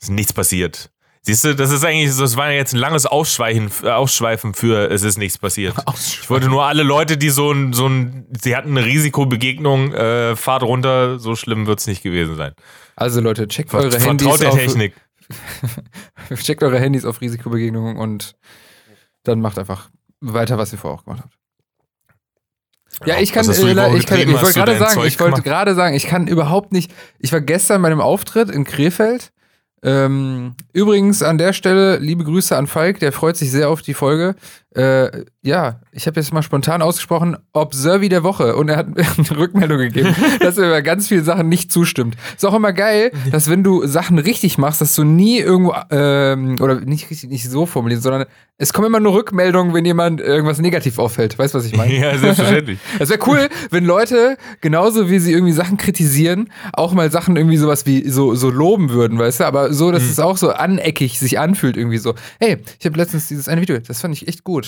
[0.01, 0.91] Ist nichts passiert.
[1.27, 5.03] Siehst du, das ist eigentlich, das war jetzt ein langes Ausschweichen, äh, Ausschweifen für es
[5.03, 5.75] ist nichts passiert.
[5.97, 10.37] Ich wollte nur alle Leute, die so ein, so ein, sie hatten eine Risikobegegnung, äh,
[10.37, 12.53] fahrt runter, so schlimm wird es nicht gewesen sein.
[12.97, 14.95] Also Leute, checkt eure vertraut Handys der auf, Technik.
[16.43, 18.37] checkt eure Handys auf Risikobegegnungen und
[19.23, 19.91] dann macht einfach
[20.21, 21.35] weiter, was ihr vorher auch gemacht habt.
[23.07, 25.97] Ja, ich kann, äh, ich, kann ich wollte gerade sagen, Zeug ich wollte gerade sagen,
[25.97, 26.93] ich kann überhaupt nicht.
[27.19, 29.33] Ich war gestern bei einem Auftritt in Krefeld.
[29.85, 33.93] Ähm, übrigens an der Stelle liebe Grüße an Falk, der freut sich sehr auf die
[33.93, 34.35] Folge.
[34.75, 39.05] Äh, ja, ich habe jetzt mal spontan ausgesprochen, Observi der Woche und er hat mir
[39.19, 42.17] eine Rückmeldung gegeben, dass er bei ganz vielen Sachen nicht zustimmt.
[42.35, 46.57] Ist auch immer geil, dass wenn du Sachen richtig machst, dass du nie irgendwo ähm,
[46.61, 48.25] oder nicht richtig nicht so formulierst, sondern
[48.57, 51.39] es kommen immer nur Rückmeldungen, wenn jemand irgendwas negativ auffällt.
[51.39, 51.93] Weißt du, was ich meine?
[51.99, 52.79] Ja, selbstverständlich.
[52.99, 57.57] Es wäre cool, wenn Leute, genauso wie sie irgendwie Sachen kritisieren, auch mal Sachen irgendwie
[57.57, 59.45] sowas wie so, so loben würden, weißt du?
[59.45, 60.11] Aber so, dass Mhm.
[60.11, 62.15] es auch so aneckig sich anfühlt, irgendwie so.
[62.41, 64.64] Hey, ich habe letztens dieses eine Video, das fand ich echt gut.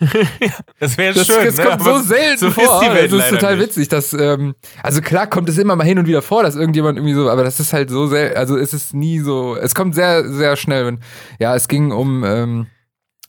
[0.80, 1.44] Das wäre schön.
[1.44, 1.64] das ne?
[1.64, 2.82] kommt so Aber selten so vor.
[2.82, 3.66] Ist das ist leider total nicht.
[3.66, 3.88] witzig.
[3.88, 7.14] Dass, ähm, also klar kommt es immer mal hin und wieder vor, dass irgendjemand irgendwie
[7.14, 10.26] so, aber das ist halt so sehr, also es ist nie so, es kommt sehr,
[10.32, 10.86] sehr schnell.
[10.86, 11.00] Wenn,
[11.38, 12.66] ja, es ging um, ähm,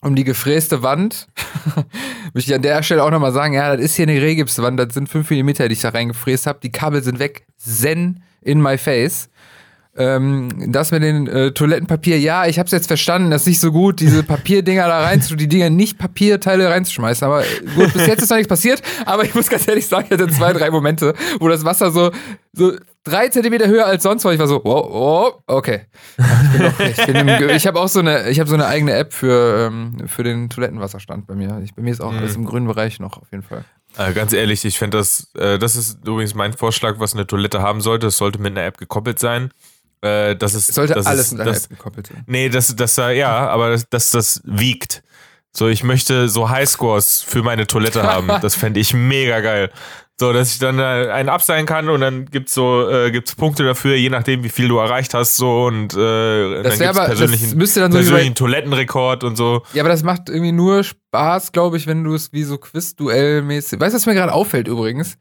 [0.02, 1.28] um die gefräste Wand.
[2.34, 4.94] Möchte ich an der Stelle auch nochmal sagen, ja, das ist hier eine Regipswand, das
[4.94, 6.60] sind 5 mm, die ich da reingefräst habe.
[6.64, 7.46] Die Kabel sind weg.
[7.58, 9.30] Zen in my face.
[9.98, 13.74] Ähm, das mit den äh, Toilettenpapier, ja, ich hab's jetzt verstanden, das ist nicht so
[13.74, 17.28] gut, diese Papierdinger da rein, die Dinger nicht Papierteile reinzuschmeißen.
[17.28, 17.44] Aber
[17.76, 18.82] gut, bis jetzt ist noch nichts passiert.
[19.06, 22.12] Aber ich muss ganz ehrlich sagen, ich hatte zwei, drei Momente, wo das Wasser so,
[22.54, 22.74] so
[23.04, 24.32] drei Zentimeter höher als sonst war.
[24.34, 25.82] Ich war so, wow, wow okay.
[26.18, 29.68] Ich bin, ich, im, habe auch so eine, ich habe so eine eigene App für,
[29.68, 31.60] ähm, für den Toilettenwasserstand bei mir.
[31.64, 33.66] Ich, bei mir ist auch alles im grünen Bereich noch auf jeden Fall.
[33.98, 37.62] Äh, ganz ehrlich, ich fände das, äh, das ist übrigens mein Vorschlag, was eine Toilette
[37.62, 38.08] haben sollte.
[38.08, 39.52] Es sollte mit einer App gekoppelt sein.
[40.02, 42.24] Äh, das ist, sollte das alles ist, mit einer das, gekoppelt sein.
[42.28, 45.04] Nee, das, das, ja, aber das, das, das wiegt.
[45.54, 48.28] So, ich möchte so Highscores für meine Toilette haben.
[48.42, 49.70] Das fände ich mega geil.
[50.20, 53.96] So, dass ich dann einen abseilen kann und dann gibt's so, äh, gibt's Punkte dafür,
[53.96, 57.08] je nachdem, wie viel du erreicht hast, so und äh, Das dann gibt's aber- das
[57.18, 59.64] persönlichen, müsste dann so persönlichen Toilettenrekord und so.
[59.74, 63.80] Ja, aber das macht irgendwie nur Spaß, glaube ich, wenn du es wie so Quiz-Duell-mäßig.
[63.80, 65.18] Weißt du, was mir gerade auffällt übrigens?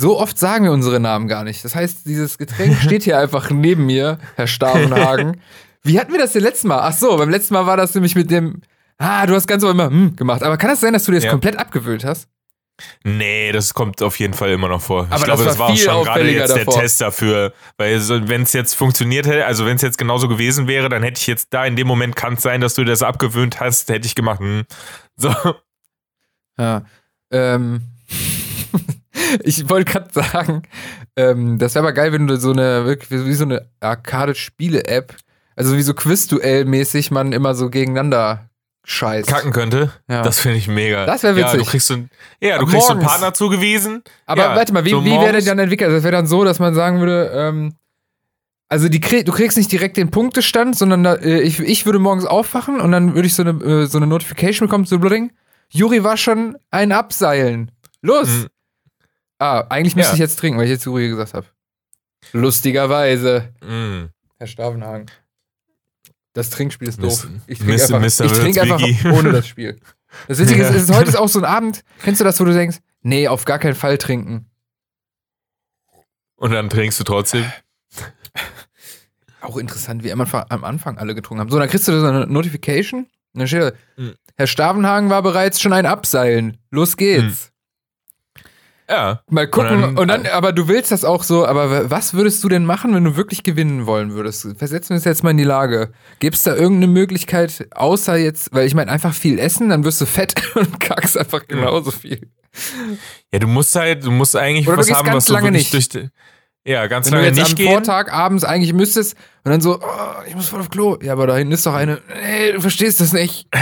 [0.00, 1.62] So oft sagen wir unsere Namen gar nicht.
[1.62, 5.38] Das heißt, dieses Getränk steht hier einfach neben mir, Herr Stavenhagen.
[5.82, 6.80] Wie hatten wir das denn letztes Mal?
[6.80, 8.62] Ach so, beim letzten Mal war das nämlich mit dem.
[8.96, 10.42] Ah, du hast ganz immer hm gemacht.
[10.42, 11.30] Aber kann das sein, dass du dir das Ja.
[11.30, 12.28] komplett abgewöhnt hast?
[13.04, 15.06] Nee, das kommt auf jeden Fall immer noch vor.
[15.10, 16.80] Aber ich glaube, das das war war auch schon gerade jetzt der davor.
[16.80, 17.52] Test dafür.
[17.76, 21.20] Weil wenn es jetzt funktioniert hätte, also wenn es jetzt genauso gewesen wäre, dann hätte
[21.20, 24.06] ich jetzt da in dem Moment kann es sein, dass du das abgewöhnt hast, hätte
[24.06, 24.40] ich gemacht.
[24.40, 24.64] Hm.
[25.16, 25.34] So.
[26.58, 26.86] Ja.
[27.30, 27.82] Ähm.
[29.42, 30.62] ich wollte gerade sagen,
[31.16, 35.14] ähm, das wäre aber geil, wenn du so eine, wirklich wie so eine Arcade-Spiele-App,
[35.56, 38.50] also wie so Quiz-Duell-mäßig man immer so gegeneinander
[38.84, 39.28] scheißt.
[39.28, 39.92] kacken könnte.
[40.08, 40.22] Ja.
[40.22, 41.06] Das finde ich mega.
[41.06, 41.68] Das wär Ja, du witzig.
[41.68, 43.02] kriegst so, ein, ja, du kriegst so einen.
[43.02, 44.02] Partner zugewiesen.
[44.26, 45.90] Aber ja, warte mal, wie, so wie wäre der dann entwickelt?
[45.92, 47.74] Das wäre dann so, dass man sagen würde, ähm,
[48.68, 52.24] also die du kriegst nicht direkt den Punktestand, sondern da, äh, ich, ich würde morgens
[52.24, 55.32] aufwachen und dann würde ich so eine, äh, so eine Notification bekommen, so Bludding.
[55.70, 57.70] Juri war schon ein Abseilen.
[58.00, 58.28] Los!
[58.28, 58.46] Mhm.
[59.40, 60.14] Ah, eigentlich müsste Ja.
[60.14, 61.46] ich jetzt trinken, weil ich jetzt Juri gesagt habe.
[62.32, 63.52] Lustigerweise.
[63.62, 64.10] Mm.
[64.38, 65.06] Herr Stavenhagen.
[66.34, 67.26] Das Trinkspiel ist doof.
[67.46, 68.24] Ich trinke einfach, Mr.
[68.26, 68.80] ich trink einfach
[69.12, 69.80] ohne das Spiel.
[70.28, 71.82] Das Witzige ist, ist, heute ist auch so ein Abend.
[72.02, 74.46] Kennst du das, wo du denkst, nee, auf gar keinen Fall trinken.
[76.36, 77.44] Und dann trinkst du trotzdem.
[79.40, 81.50] Auch interessant, wie am Anfang, am Anfang alle getrunken haben.
[81.50, 83.04] So, dann kriegst du so eine Notification.
[83.32, 84.14] Und dann steht da, Mhm.
[84.36, 86.58] Herr Stavenhagen war bereits schon ein Abseilen.
[86.70, 87.49] Los geht's.
[88.90, 89.22] Ja.
[89.30, 89.84] Mal gucken.
[89.84, 92.64] Und Und dann, dann- aber du willst das auch so, aber was würdest du denn
[92.66, 94.48] machen, wenn du wirklich gewinnen wollen würdest?
[94.58, 95.92] Versetzen wir uns jetzt mal in die Lage.
[96.18, 100.00] Gibt es da irgendeine Möglichkeit, außer jetzt, weil ich meine, einfach viel essen, dann wirst
[100.00, 102.20] du fett und kackst einfach genauso viel.
[103.32, 105.32] Ja, du musst halt, du musst eigentlich Oder du was gehst haben, ganz was du
[105.34, 105.72] lange nicht.
[105.72, 106.08] durch die,
[106.66, 107.70] Ja, ganz Wenn du lange jetzt nicht am gehen.
[107.70, 110.98] Vortag abends eigentlich müsstest und dann so, oh, ich muss voll auf Klo.
[111.00, 113.46] Ja, aber da hinten ist doch eine, nee, du verstehst das nicht.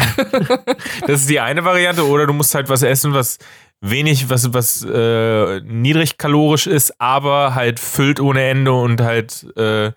[1.06, 2.06] Das ist die eine Variante.
[2.06, 3.38] Oder du musst halt was essen, was
[3.80, 9.92] wenig, was, was äh, niedrig kalorisch ist, aber halt füllt ohne Ende und halt äh,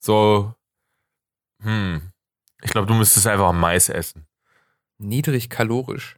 [0.00, 0.52] so.
[1.62, 2.02] Hm.
[2.62, 4.26] Ich glaube, du müsstest einfach Mais essen.
[4.98, 6.16] Niedrig kalorisch.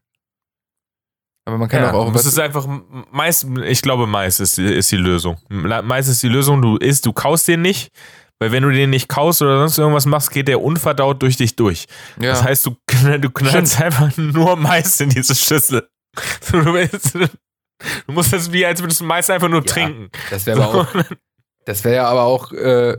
[1.45, 2.67] Aber man kann Ja, auch du müsstest einfach
[3.13, 5.39] Mais, ich glaube, Mais ist, die- ist die Lösung.
[5.49, 7.91] Mais ist die Lösung, du isst, du kaust den nicht,
[8.41, 11.55] weil wenn du den nicht kaust oder sonst irgendwas machst, geht der unverdaut durch dich
[11.57, 11.87] durch.
[12.21, 12.31] ja.
[12.31, 12.77] Das heißt, du,
[13.21, 15.89] du knallst einfach nur Mais in diese Schüssel.
[18.07, 20.09] Du, musst das wie, als würdest du Mais einfach nur Ja, trinken.
[20.31, 21.05] Das wäre aber auch,
[21.67, 22.97] das wäre ja aber auch, äh,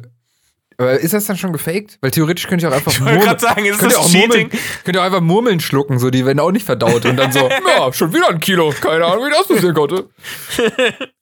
[0.77, 1.97] aber ist das dann schon gefaked?
[2.01, 4.11] Weil theoretisch könnte ich auch einfach Ich wollte gerade sagen, ist Könnt ihr, das auch
[4.11, 4.49] Cheating?
[4.49, 4.49] Murmeln,
[4.83, 7.49] könnt ihr auch einfach Murmeln schlucken, so die werden auch nicht verdaut und dann so,
[7.77, 10.09] ja, schon wieder ein Kilo, keine Ahnung, wie das passieren konnte.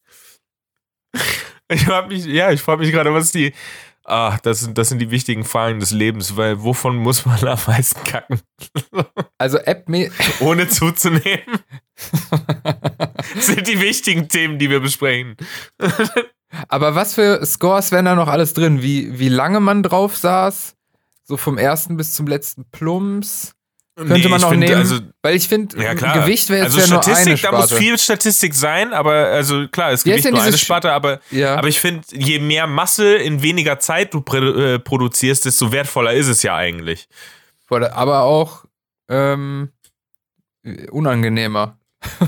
[1.67, 3.51] Ich frage mich, ja, ich frage mich gerade, was die.
[4.07, 7.57] Ah, das sind, das sind die wichtigen Fragen des Lebens, weil wovon muss man am
[7.65, 8.39] meisten kacken,
[9.39, 9.89] Also App,
[10.41, 11.59] ohne zuzunehmen?
[13.35, 15.35] Sind die wichtigen Themen, die wir besprechen.
[16.67, 18.83] aber was für Scores wären da noch alles drin?
[18.83, 20.75] Wie, wie lange man drauf saß?
[21.23, 23.54] So vom ersten bis zum letzten Plumps?
[23.95, 24.75] Könnte Nee, man noch find, nehmen?
[24.75, 25.93] Also, Weil ich finde, ja.
[25.93, 27.75] Gewicht wäre jetzt also ja nur Statistik, eine da muss Sparte.
[27.83, 31.55] viel Statistik sein, aber also klar, es nicht denn nur eine Sparte, aber, ja.
[31.55, 36.27] aber ich finde, je mehr Masse in weniger Zeit du äh, produzierst, desto wertvoller ist
[36.27, 37.07] es ja eigentlich.
[37.69, 38.65] Aber auch
[39.09, 39.69] ähm,
[40.91, 41.77] unangenehmer.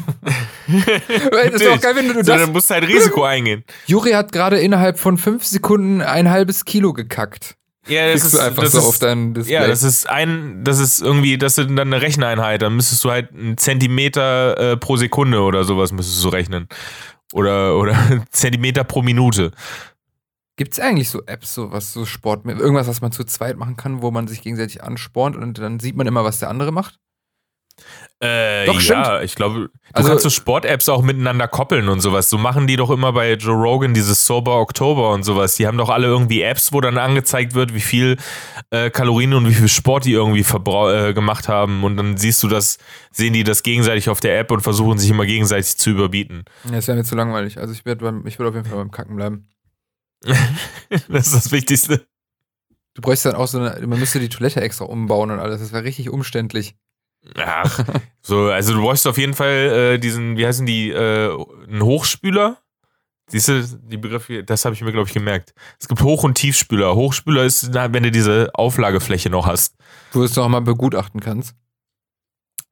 [0.67, 2.41] Das ist auch geil, wenn du so, das.
[2.41, 3.63] dann musst du halt Risiko eingehen.
[3.85, 7.55] Juri hat gerade innerhalb von fünf Sekunden ein halbes Kilo gekackt.
[7.87, 9.53] Ja, das ist, einfach das so ist, auf dein Display.
[9.53, 12.61] Ja, das ist ein, das ist irgendwie, das ist dann eine Recheneinheit.
[12.61, 16.67] Dann müsstest du halt einen Zentimeter äh, pro Sekunde oder sowas müsstest du rechnen.
[17.33, 17.95] Oder, oder
[18.31, 19.51] Zentimeter pro Minute.
[20.57, 23.77] Gibt es eigentlich so Apps, so was so Sport, irgendwas, was man zu zweit machen
[23.77, 26.99] kann, wo man sich gegenseitig anspornt und dann sieht man immer, was der andere macht?
[28.19, 32.31] Äh, Doch, ja, ich glaube, du Also- kannst so Sport-Apps auch miteinander koppeln und sowas.
[32.31, 35.55] So machen die doch immer bei Joe Rogan dieses Sober Oktober und sowas.
[35.55, 38.17] Die haben doch alle irgendwie Apps, wo dann angezeigt wird, wie viel
[38.71, 41.83] äh, Kalorien und wie viel Sport die irgendwie äh, gemacht haben.
[41.83, 42.79] Und dann siehst du das,
[43.11, 46.45] sehen die das gegenseitig auf der App und versuchen sich immer gegenseitig zu überbieten.
[46.65, 47.59] Ja, das wäre mir zu langweilig.
[47.59, 49.47] Also ich werde ich auf jeden Fall beim Kacken bleiben.
[51.09, 52.07] Das ist das Wichtigste.
[52.95, 55.61] Du bräuchst dann auch so eine, man müsste die Toilette extra umbauen und alles.
[55.61, 56.75] Das wäre richtig umständlich.
[57.35, 57.83] Ach,
[58.21, 59.49] so, also du bräuchst auf jeden Fall
[59.95, 61.29] äh, diesen, wie heißen die, äh,
[61.67, 62.57] einen Hochspüler.
[63.29, 65.53] Siehst du, die Begriffe, das habe ich mir, glaube ich, gemerkt.
[65.79, 66.95] Es gibt Hoch- und Tiefspüler.
[66.95, 69.75] Hochspüler ist, wenn du diese Auflagefläche noch hast.
[70.13, 71.53] Wo du es doch mal begutachten kannst.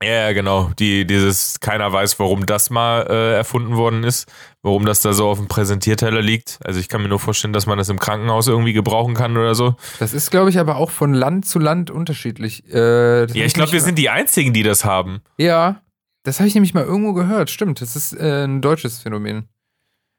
[0.03, 0.71] Ja, genau.
[0.77, 4.29] Die, dieses, keiner weiß, warum das mal äh, erfunden worden ist,
[4.61, 6.59] warum das da so auf dem Präsentierteller liegt.
[6.65, 9.55] Also ich kann mir nur vorstellen, dass man das im Krankenhaus irgendwie gebrauchen kann oder
[9.55, 9.75] so.
[9.99, 12.65] Das ist, glaube ich, aber auch von Land zu Land unterschiedlich.
[12.73, 15.21] Äh, Ja, ich glaube, wir sind die Einzigen, die das haben.
[15.37, 15.81] Ja,
[16.23, 17.49] das habe ich nämlich mal irgendwo gehört.
[17.49, 19.47] Stimmt, das ist äh, ein deutsches Phänomen.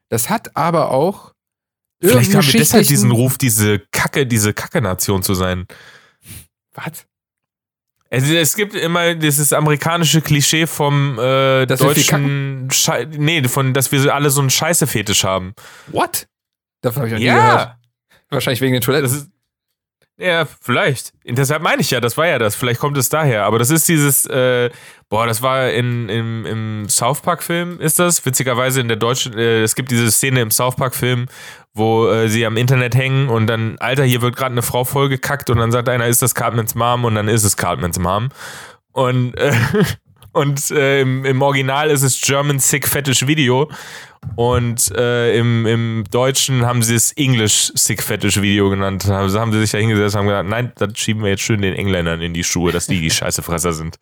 [0.09, 1.33] Das hat aber auch.
[2.01, 5.65] Vielleicht haben wir deshalb diesen Ruf, diese Kacke, diese Kacke-Nation zu sein.
[6.73, 7.05] Was?
[8.09, 13.91] Also es gibt immer dieses amerikanische Klischee vom äh, Dass deutschen Schei nee, von dass
[13.91, 15.53] wir alle so einen Scheiße-Fetisch haben.
[15.87, 16.27] What?
[16.81, 17.59] Davon habe ich noch nie gehört.
[17.59, 17.77] Ja,
[18.29, 19.29] Wahrscheinlich wegen das ist
[20.19, 21.13] ja vielleicht.
[21.25, 22.55] Deshalb meine ich ja, das war ja das.
[22.55, 23.45] Vielleicht kommt es daher.
[23.45, 24.69] Aber das ist dieses, äh,
[25.09, 28.25] boah, das war in, im, im South Park-Film, ist das?
[28.25, 31.27] Witzigerweise in der deutschen, äh, es gibt diese Szene im South Park-Film,
[31.77, 35.49] wo äh, sie am Internet hängen und dann, Alter, hier wird gerade eine Frau vollgekackt
[35.49, 37.05] und dann sagt einer, ist das Cartmans Mom?
[37.05, 38.29] Und dann ist es Cartmans Mom.
[38.91, 39.53] Und, äh,
[40.31, 43.69] und äh, im, im Original ist es German Sick Fetish Video.
[44.35, 49.07] Und äh, im, im Deutschen haben sie es English Sick Fetish Video genannt.
[49.09, 51.61] Also haben sie sich da hingesetzt und haben gesagt, nein, das schieben wir jetzt schön
[51.61, 53.97] den Engländern in die Schuhe, dass die die Scheißefresser sind.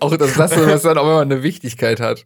[0.00, 2.24] auch das, das was dann auch immer eine Wichtigkeit hat.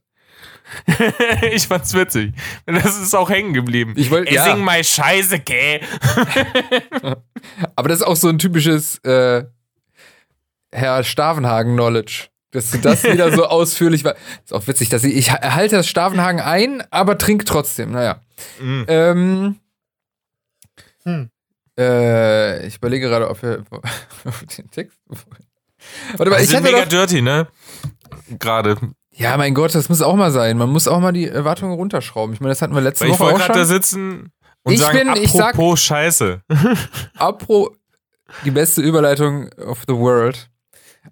[1.52, 2.32] ich fand's witzig.
[2.66, 3.94] Das ist auch hängen geblieben.
[3.96, 4.44] Ich wollt- Ey, ja.
[4.44, 5.80] sing mal Scheiße, gell?
[7.76, 9.44] Aber das ist auch so ein typisches äh,
[10.72, 12.28] Herr Stavenhagen-Knowledge.
[12.52, 14.14] Dass du das wieder so ausführlich war.
[14.44, 17.92] Ist auch witzig, dass ich, ich erhalte das Stavenhagen ein, aber trink trotzdem.
[17.92, 18.20] Naja.
[18.60, 18.82] Mm.
[18.88, 19.56] Ähm,
[21.04, 21.30] Hm.
[21.78, 23.64] äh, ich überlege gerade, ob wir
[24.24, 24.96] auf den Text.
[26.16, 27.48] Warte mal, ich sind hatte mega doch, dirty, ne?
[28.38, 28.76] Gerade.
[29.14, 30.56] Ja, mein Gott, das muss auch mal sein.
[30.56, 32.34] Man muss auch mal die Erwartungen runterschrauben.
[32.34, 33.74] Ich meine, das hatten wir letzte ich Woche wollte auch gerade da schon.
[33.74, 36.40] sitzen und Ich sagen, bin- ich sag- apropos Scheiße.
[37.18, 37.76] Apro,
[38.44, 40.48] die beste Überleitung of the world.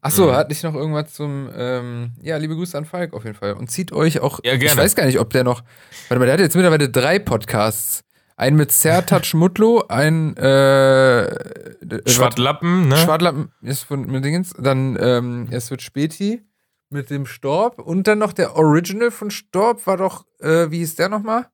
[0.03, 0.33] Achso, Mhm.
[0.37, 3.53] hatte ich noch irgendwas zum, ähm, ja, liebe Grüße an Falk auf jeden Fall.
[3.55, 5.63] Und zieht euch auch, Ja, ich weiß gar nicht, ob der noch,
[6.09, 8.03] warte mal, der hat jetzt mittlerweile drei Podcasts.
[8.37, 11.29] Einen mit Sertac Mutlu, ein, äh, äh,
[12.07, 12.97] Schwattlappen, ne?
[12.97, 16.41] Schwadlappen ist von mit Dingens, dann ähm, es wird Späti
[16.91, 20.97] mit dem Storb und dann noch der Original von Storb war doch, äh, wie hieß
[20.97, 21.47] der nochmal?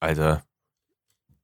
[0.00, 0.42] Alter,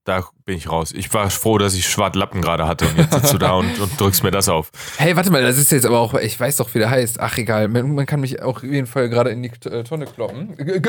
[0.04, 0.92] da bin ich raus.
[0.92, 3.98] Ich war froh, dass ich Schwattlappen gerade hatte und jetzt sitzt du da und, und
[4.00, 4.70] drückst mir das auf.
[4.96, 7.20] Hey, warte mal, das ist jetzt aber auch, ich weiß doch, wie der heißt.
[7.20, 10.06] Ach, egal, man, man kann mich auch auf jeden Fall gerade in die äh, Tonne
[10.06, 10.56] kloppen.
[10.56, 10.80] G-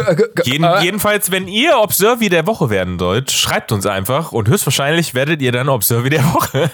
[0.44, 5.14] Jeden, äh, jedenfalls, wenn ihr Observi der Woche werden sollt, schreibt uns einfach und höchstwahrscheinlich
[5.14, 6.70] werdet ihr dann Observi der Woche.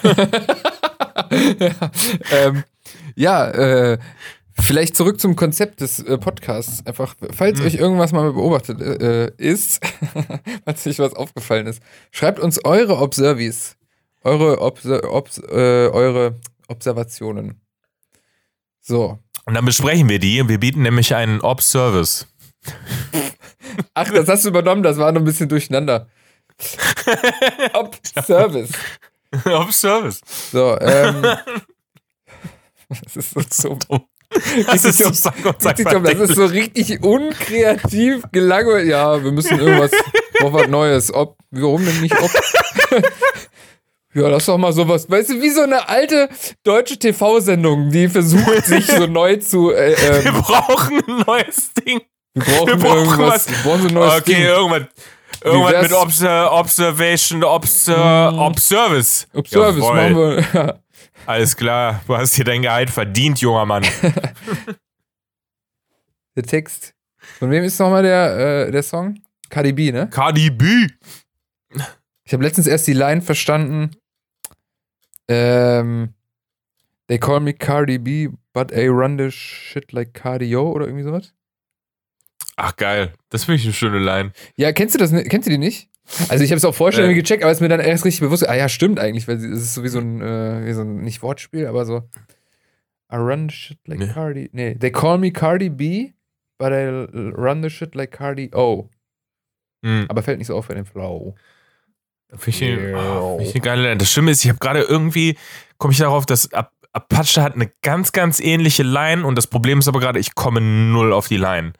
[2.32, 2.64] ähm,
[3.14, 3.98] ja, äh,
[4.60, 6.84] vielleicht zurück zum Konzept des äh, Podcasts.
[6.86, 7.66] Einfach, falls Hm.
[7.66, 9.80] euch irgendwas mal beobachtet äh, ist,
[10.64, 13.76] falls euch was aufgefallen ist, schreibt uns eure Observies,
[14.22, 17.60] eure, Obser Obs äh, eure Observationen.
[18.80, 19.18] So.
[19.44, 20.46] Und dann besprechen wir die.
[20.48, 22.26] Wir bieten nämlich einen Ob-Service.
[23.94, 26.08] Ach, das hast du übernommen, das war noch ein bisschen durcheinander.
[27.72, 28.70] Ob-Service.
[29.44, 30.20] Ob-Service.
[30.52, 31.22] So, ähm.
[32.88, 34.04] Das ist so dumm.
[34.66, 35.00] Das ist
[35.64, 36.04] Richtig dumm.
[36.04, 38.86] Das ist so richtig unkreativ gelangweilt.
[38.88, 39.90] Ja, wir müssen irgendwas,
[40.40, 41.12] noch was Neues.
[41.12, 42.30] Ob, warum denn nicht ob?
[44.14, 45.08] Ja, das ist doch mal sowas.
[45.10, 46.28] Weißt du, wie so eine alte
[46.64, 49.70] deutsche TV-Sendung, die versucht, sich so neu zu.
[49.72, 52.02] Äh, Wir ähm, brauchen ein neues Ding.
[52.34, 53.46] wir brauchen, wir brauchen irgendwas.
[53.46, 53.48] was.
[53.48, 54.42] Wir brauchen so ein neues okay, Ding.
[54.42, 54.82] irgendwas.
[55.44, 58.38] Irgendwas mit Obser Observation, Obser Mm.
[58.38, 59.26] Ob-Service.
[59.32, 60.36] Ob-Service Jawohl.
[60.36, 60.81] machen wir.
[61.26, 63.84] Alles klar, du hast dir dein Gehalt verdient, junger Mann.
[66.36, 66.94] Der Text.
[67.38, 69.20] Von wem ist nochmal der, äh, der Song?
[69.48, 70.08] Cardi B, ne?
[70.08, 70.88] Cardi B.
[72.24, 73.90] Ich habe letztens erst die Line verstanden.
[75.28, 76.14] Ähm,
[77.08, 81.34] they call me Cardi B, but I run the shit like Cardio oder irgendwie sowas.
[82.56, 84.32] Ach geil, das finde ich eine schöne Line.
[84.56, 85.12] Ja, kennst du das?
[85.12, 85.90] Kennst du die nicht?
[86.28, 87.14] Also ich habe es auch vorher schon Äh.
[87.14, 88.48] gecheckt, aber es mir dann erst richtig bewusst.
[88.48, 90.96] Ah ja, stimmt eigentlich, weil es ist so wie so ein, äh, wie so ein
[91.02, 92.08] nicht Wortspiel, aber so.
[93.12, 94.08] I run the shit like Nee.
[94.08, 94.50] Cardi.
[94.52, 96.12] Nee, they call me Cardi B,
[96.58, 96.86] but I
[97.34, 98.88] run the shit like Cardi O.
[99.84, 100.06] Hm.
[100.08, 101.34] Aber fällt nicht so auf bei dem Flow.
[102.36, 103.20] Finde ich, Ja.
[103.20, 103.96] oh, find ich eine geile Line.
[103.98, 105.36] Das Schlimme ist, ich habe gerade irgendwie,
[105.76, 109.78] komme ich darauf, dass Ap Apache hat eine ganz, ganz ähnliche Line und das Problem
[109.78, 111.72] ist aber gerade, ich komme null auf die Line.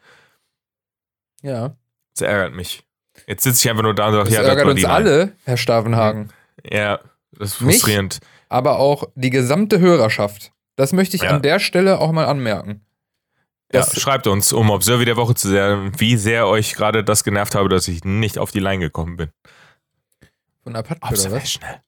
[1.43, 1.75] Ja.
[2.15, 2.83] Das ärgert mich.
[3.27, 6.29] Jetzt sitze ich einfach nur da und sage, ja, das ärgert uns alle, Herr Stavenhagen.
[6.69, 6.99] Ja,
[7.31, 7.75] das ist Mich?
[7.77, 8.19] frustrierend.
[8.49, 10.51] aber auch die gesamte Hörerschaft.
[10.75, 11.29] Das möchte ich Ja.
[11.31, 12.81] an der Stelle auch mal anmerken.
[13.71, 17.55] Ja, schreibt uns, um Observer der Woche zu sehen, wie sehr euch gerade das genervt
[17.55, 19.29] habe, dass ich nicht auf die Line gekommen bin.
[20.63, 21.19] Von Apache oder was?
[21.25, 21.81] Observational.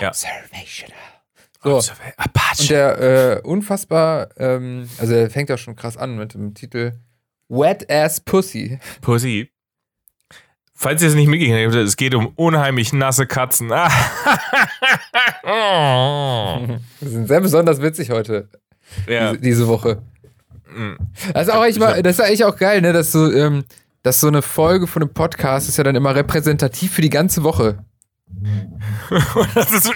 [0.00, 0.08] Ja.
[0.08, 0.96] Observational.
[1.62, 2.60] So, Observa Apache.
[2.62, 6.92] und der äh, unfassbar, ähm, also er fängt ja schon krass an mit dem Titel
[7.48, 8.78] Wet Ass Pussy.
[9.02, 9.50] Pussy.
[10.82, 13.72] Falls ihr es nicht mitgekriegt habt, es geht um unheimlich nasse Katzen.
[15.44, 16.60] Ah.
[17.00, 18.48] Das sind sehr besonders witzig heute,
[19.08, 19.30] ja.
[19.32, 20.02] diese, diese Woche.
[20.74, 20.94] mm.
[21.34, 23.64] Das ist auch eigentlich mal, das ist eigentlich auch geil, ne, dass so, ähm,
[24.02, 27.42] dass so eine Folge von einem Podcast ist ja dann immer repräsentativ für die ganze
[27.42, 27.84] Woche.
[29.54, 29.92] das ist,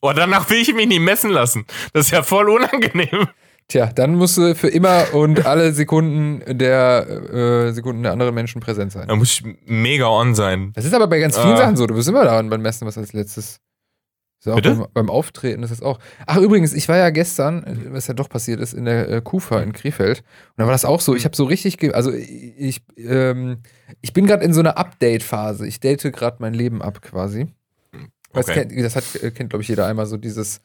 [0.00, 1.66] oh, danach will ich mich nicht messen lassen.
[1.92, 3.28] Das ist ja voll unangenehm.
[3.72, 8.60] Tja, dann musst du für immer und alle Sekunden der äh, Sekunden der anderen Menschen
[8.60, 9.08] präsent sein.
[9.08, 10.72] Da muss ich mega on sein.
[10.74, 11.56] Das ist aber bei ganz vielen Ah.
[11.56, 11.86] Sachen so.
[11.86, 13.60] Du bist immer daran beim Messen, was als letztes.
[14.44, 14.74] Auch Bitte?
[14.74, 15.98] beim, beim Auftreten ist das auch.
[16.26, 19.20] Ach, übrigens, ich war ja gestern, äh, was ja doch passiert ist, in der äh,
[19.22, 20.18] Kufa in Krefeld.
[20.18, 21.14] Und da war das auch so.
[21.16, 23.60] Ich habe so richtig, also ich, ähm,
[24.02, 25.66] ich bin gerade in so einer Update-Phase.
[25.66, 27.46] Ich date gerade mein Leben ab quasi.
[28.34, 28.66] Das Okay.
[28.66, 30.60] kennt, das hat, äh, kennt, glaube ich, jeder einmal so dieses.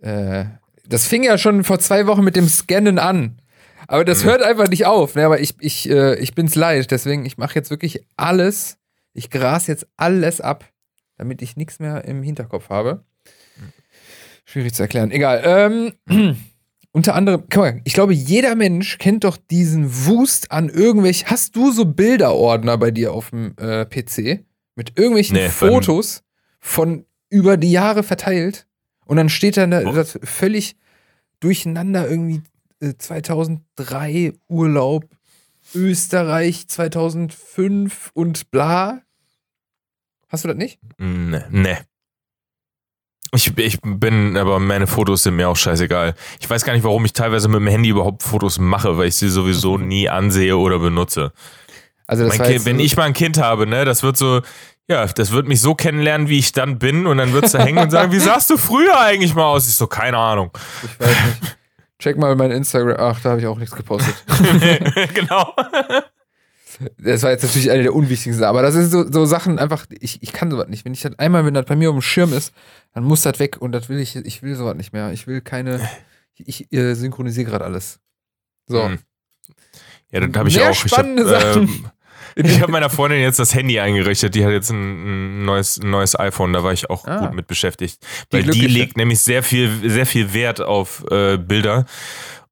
[0.00, 0.46] Äh,
[0.88, 3.40] das fing ja schon vor zwei Wochen mit dem Scannen an.
[3.88, 4.28] Aber das Mhm.
[4.28, 5.14] hört einfach nicht auf.
[5.14, 5.24] Ne?
[5.24, 6.90] Aber ich, ich, äh, ich bin's leid.
[6.90, 8.78] Deswegen, ich mache jetzt wirklich alles.
[9.12, 10.64] Ich gras jetzt alles ab,
[11.16, 13.04] damit ich nichts mehr im Hinterkopf habe.
[14.44, 15.10] Schwierig zu erklären.
[15.10, 15.42] Egal.
[16.08, 16.36] Ähm,
[16.92, 21.28] unter anderem, guck mal, ich glaube, jeder Mensch kennt doch diesen Wust an irgendwelchen.
[21.30, 24.44] Hast du so Bilderordner bei dir auf dem äh, PC?
[24.74, 26.22] Mit irgendwelchen Nee, Fotos
[26.60, 28.66] von über die Jahre verteilt?
[29.06, 29.92] Und dann steht da Oh.
[29.92, 30.76] das völlig
[31.40, 32.42] durcheinander irgendwie
[32.80, 35.04] äh, 2003 Urlaub,
[35.74, 39.02] Österreich 2005 und bla.
[40.28, 40.78] Hast du das nicht?
[40.98, 41.40] Nee.
[41.50, 41.76] nee.
[43.34, 46.14] Ich, ich bin, aber meine Fotos sind mir auch scheißegal.
[46.40, 49.16] Ich weiß gar nicht, warum ich teilweise mit dem Handy überhaupt Fotos mache, weil ich
[49.16, 51.32] sie sowieso nie ansehe oder benutze.
[52.06, 54.42] Also das war kind, wenn so- ich mal ein Kind habe, ne, das wird so,
[54.88, 57.64] ja, das wird mich so kennenlernen, wie ich dann bin, und dann wird es da
[57.64, 59.68] hängen und sagen, wie sahst du früher eigentlich mal aus?
[59.68, 60.50] Ich so, keine Ahnung.
[60.84, 61.56] Ich weiß nicht.
[61.98, 62.96] Check mal mein Instagram.
[62.98, 64.14] Ach, da habe ich auch nichts gepostet.
[65.14, 65.54] genau.
[66.98, 70.22] Das war jetzt natürlich eine der unwichtigsten, aber das ist so, so Sachen einfach, ich,
[70.22, 70.84] ich kann sowas nicht.
[70.84, 72.52] Wenn ich das einmal, wenn das bei mir auf dem Schirm ist,
[72.92, 75.10] dann muss das weg und das will ich, ich will sowas nicht mehr.
[75.12, 75.80] Ich will keine,
[76.34, 77.98] ich, ich äh, synchronisiere gerade alles.
[78.66, 78.84] So.
[78.84, 78.98] Hm.
[80.10, 80.72] Ja, das habe ich Mehr auch.
[80.72, 81.62] Ich spannende habe Sachen.
[81.62, 81.90] ähm,
[82.36, 84.34] ich hab meiner Freundin jetzt das Handy eingerichtet.
[84.34, 86.52] Die hat jetzt ein, ein, neues, ein neues iPhone.
[86.52, 87.18] Da war ich auch Ah.
[87.18, 87.98] gut mit beschäftigt.
[88.32, 91.86] Die Weil die, legt nämlich sehr viel, sehr viel Wert auf äh, Bilder.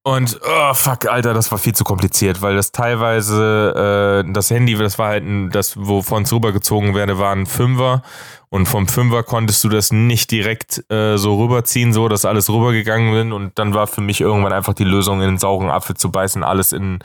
[0.07, 4.75] Und oh, fuck, Alter, das war viel zu kompliziert, weil das teilweise äh, das Handy,
[4.77, 8.03] das war halt ein, das, wovon es rübergezogen werde, war ein Fünfer.
[8.51, 13.13] Und vom Fünfer konntest du das nicht direkt äh, so rüberziehen, so dass alles rübergegangen
[13.13, 13.33] bin.
[13.33, 16.45] Und dann war für mich irgendwann einfach die Lösung, in den sauren Apfel zu beißen,
[16.45, 16.99] alles in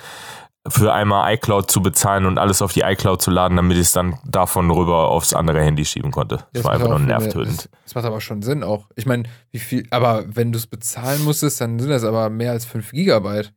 [0.70, 3.92] für einmal iCloud zu bezahlen und alles auf die iCloud zu laden, damit ich es
[3.92, 6.46] dann davon rüber aufs andere Handy schieben konnte.
[6.54, 7.58] Das, war macht einfach nur nervtötend.
[7.58, 8.88] Das, das macht aber schon Sinn auch.
[8.96, 12.52] Ich meine, wie viel, aber wenn du es bezahlen musstest, dann sind das aber mehr
[12.52, 13.54] als 5 Gigabyte.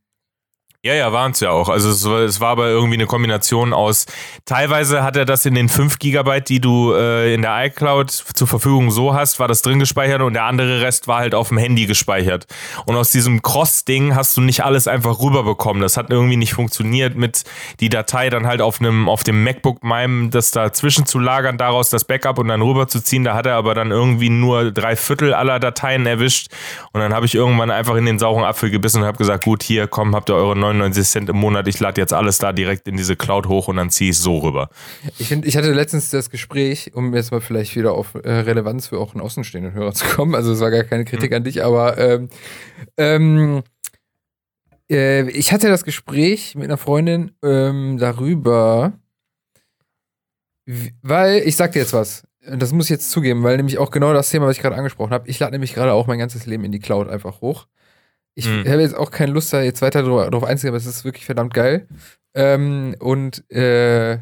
[0.85, 1.69] Ja, ja, waren es ja auch.
[1.69, 4.05] Also es war, es war aber irgendwie eine Kombination aus,
[4.43, 8.47] teilweise hat er das in den 5 Gigabyte, die du äh, in der iCloud zur
[8.47, 11.57] Verfügung so hast, war das drin gespeichert und der andere Rest war halt auf dem
[11.57, 12.47] Handy gespeichert.
[12.85, 15.81] Und aus diesem Cross-Ding hast du nicht alles einfach rüberbekommen.
[15.81, 17.45] Das hat irgendwie nicht funktioniert, mit
[17.79, 21.91] die Datei dann halt auf einem, auf dem MacBook meinem, das dazwischen zu lagern, daraus
[21.91, 23.23] das Backup und dann rüberzuziehen.
[23.23, 26.47] Da hat er aber dann irgendwie nur drei Viertel aller Dateien erwischt.
[26.91, 29.63] Und dann habe ich irgendwann einfach in den sauren Apfel gebissen und habe gesagt, gut,
[29.63, 32.87] hier, komm, habt ihr eure 99 Cent im Monat, ich lade jetzt alles da direkt
[32.87, 34.69] in diese Cloud hoch und dann ziehe ich es so rüber.
[35.19, 38.87] Ich, find, ich hatte letztens das Gespräch, um jetzt mal vielleicht wieder auf äh, Relevanz
[38.87, 40.35] für auch einen außenstehenden Hörer zu kommen.
[40.35, 42.29] Also es war gar keine Kritik an dich, aber ähm,
[42.97, 43.63] ähm,
[44.89, 48.93] äh, ich hatte das Gespräch mit einer Freundin ähm, darüber,
[51.01, 52.23] weil ich sag dir jetzt was.
[52.45, 55.13] Das muss ich jetzt zugeben, weil nämlich auch genau das Thema, was ich gerade angesprochen
[55.13, 55.29] habe.
[55.29, 57.67] Ich lade nämlich gerade auch mein ganzes Leben in die Cloud einfach hoch.
[58.35, 58.67] Ich Mhm.
[58.67, 61.53] habe jetzt auch keine Lust, da jetzt weiter drauf, einzugehen, aber es ist wirklich verdammt
[61.53, 61.87] geil.
[62.33, 64.17] Ähm, und äh,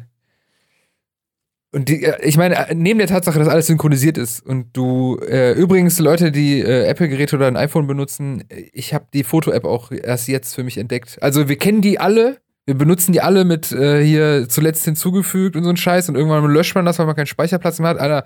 [1.74, 5.18] und die, äh, ich meine, äh, neben der Tatsache, dass alles synchronisiert ist und du,
[5.26, 9.90] äh, übrigens, Leute, die äh, Apple-Geräte oder ein iPhone benutzen, ich habe die Foto-App auch
[9.90, 11.16] erst jetzt für mich entdeckt.
[11.22, 15.64] Also wir kennen die alle, wir benutzen die alle mit äh, hier zuletzt hinzugefügt und
[15.64, 17.98] so ein Scheiß und irgendwann löscht man das, weil man keinen Speicherplatz mehr hat.
[17.98, 18.24] Alter,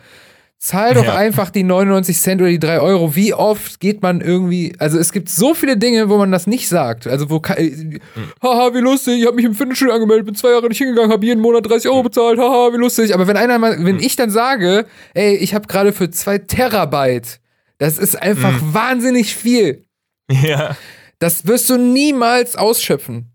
[0.59, 1.15] zahl doch Ja.
[1.15, 3.15] einfach die 99 Cent oder die 3 Euro.
[3.15, 6.69] Wie oft geht man irgendwie, also es gibt so viele Dinge, wo man das nicht
[6.69, 7.07] sagt.
[7.07, 7.99] Also wo, äh,
[8.43, 11.25] haha, wie lustig, ich habe mich im Fitnessstudio angemeldet, bin zwei Jahre nicht hingegangen, habe
[11.27, 13.15] jeden Monat 30 Euro bezahlt, haha, wie lustig.
[13.15, 17.39] Aber wenn einer mal, wenn ich dann sage, ey, ich habe gerade für zwei Terabyte,
[17.79, 19.83] das ist einfach wahnsinnig viel.
[20.33, 20.77] Ja.
[21.21, 23.31] Das wirst du niemals ausschöpfen.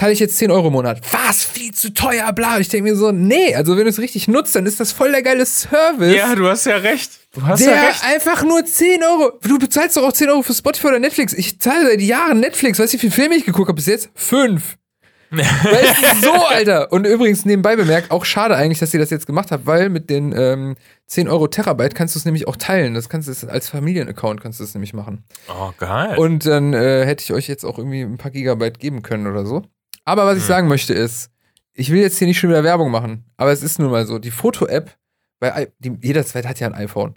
[0.00, 1.02] Zahle ich jetzt 10 Euro im Monat.
[1.12, 1.44] Was?
[1.44, 2.58] Viel zu teuer, bla.
[2.58, 5.10] Ich denke mir so, nee, also wenn du es richtig nutzt, dann ist das voll
[5.10, 6.16] der geile Service.
[6.16, 7.10] Ja, du hast ja recht.
[7.34, 8.02] Du hast der ja recht.
[8.06, 9.38] einfach nur 10 Euro.
[9.42, 11.34] Du bezahlst doch auch 10 Euro für Spotify oder Netflix.
[11.34, 12.78] Ich zahle seit Jahren Netflix.
[12.78, 14.08] Weißt du, wie viele Filme ich geguckt habe bis jetzt?
[14.14, 14.78] Fünf.
[15.30, 16.90] Weißt du, so, Alter.
[16.92, 20.08] Und übrigens nebenbei bemerkt, auch schade eigentlich, dass ihr das jetzt gemacht habt, weil mit
[20.08, 20.76] den ähm,
[21.08, 22.94] 10 Euro Terabyte kannst du es nämlich auch teilen.
[22.94, 25.24] Das kannst du als Familienaccount kannst du es nämlich machen.
[25.46, 26.16] Oh, geil.
[26.16, 29.44] Und dann äh, hätte ich euch jetzt auch irgendwie ein paar Gigabyte geben können oder
[29.44, 29.62] so.
[30.10, 31.30] Aber was ich sagen möchte ist,
[31.72, 34.18] ich will jetzt hier nicht schon wieder Werbung machen, aber es ist nun mal so,
[34.18, 34.96] die Foto-App,
[35.38, 37.16] bei I- die, jeder zweite hat ja ein iPhone,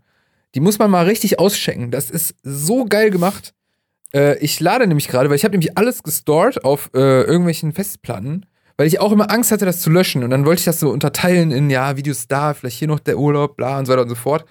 [0.54, 1.90] die muss man mal richtig auschecken.
[1.90, 3.56] Das ist so geil gemacht.
[4.14, 8.46] Äh, ich lade nämlich gerade, weil ich habe nämlich alles gestored auf äh, irgendwelchen Festplatten,
[8.78, 10.24] weil ich auch immer Angst hatte, das zu löschen.
[10.24, 13.18] Und dann wollte ich das so unterteilen in, ja, Videos da, vielleicht hier noch der
[13.18, 14.46] Urlaub, bla und so weiter und so fort.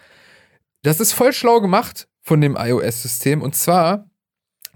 [0.83, 3.41] Das ist voll schlau gemacht von dem iOS-System.
[3.41, 4.11] Und zwar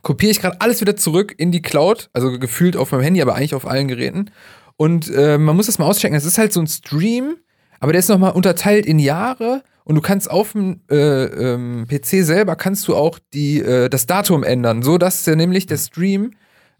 [0.07, 3.35] kopiere ich gerade alles wieder zurück in die Cloud, also gefühlt auf meinem Handy, aber
[3.35, 4.31] eigentlich auf allen Geräten.
[4.77, 6.17] Und äh, man muss das mal auschecken.
[6.17, 7.39] Es ist halt so ein Stream,
[7.81, 9.65] aber der ist nochmal unterteilt in Jahre.
[9.83, 14.07] Und du kannst auf dem äh, ähm, PC selber kannst du auch die, äh, das
[14.07, 16.35] Datum ändern, so dass der nämlich der Stream,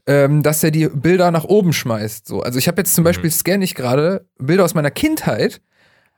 [0.07, 2.29] ähm, dass er die Bilder nach oben schmeißt.
[2.29, 2.43] So.
[2.43, 5.61] Also ich habe jetzt zum Beispiel scanne ich gerade Bilder aus meiner Kindheit,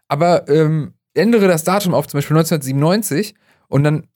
[0.09, 3.35] aber ähm, ändere das Datum auf zum Beispiel 1997
[3.68, 4.09] und dann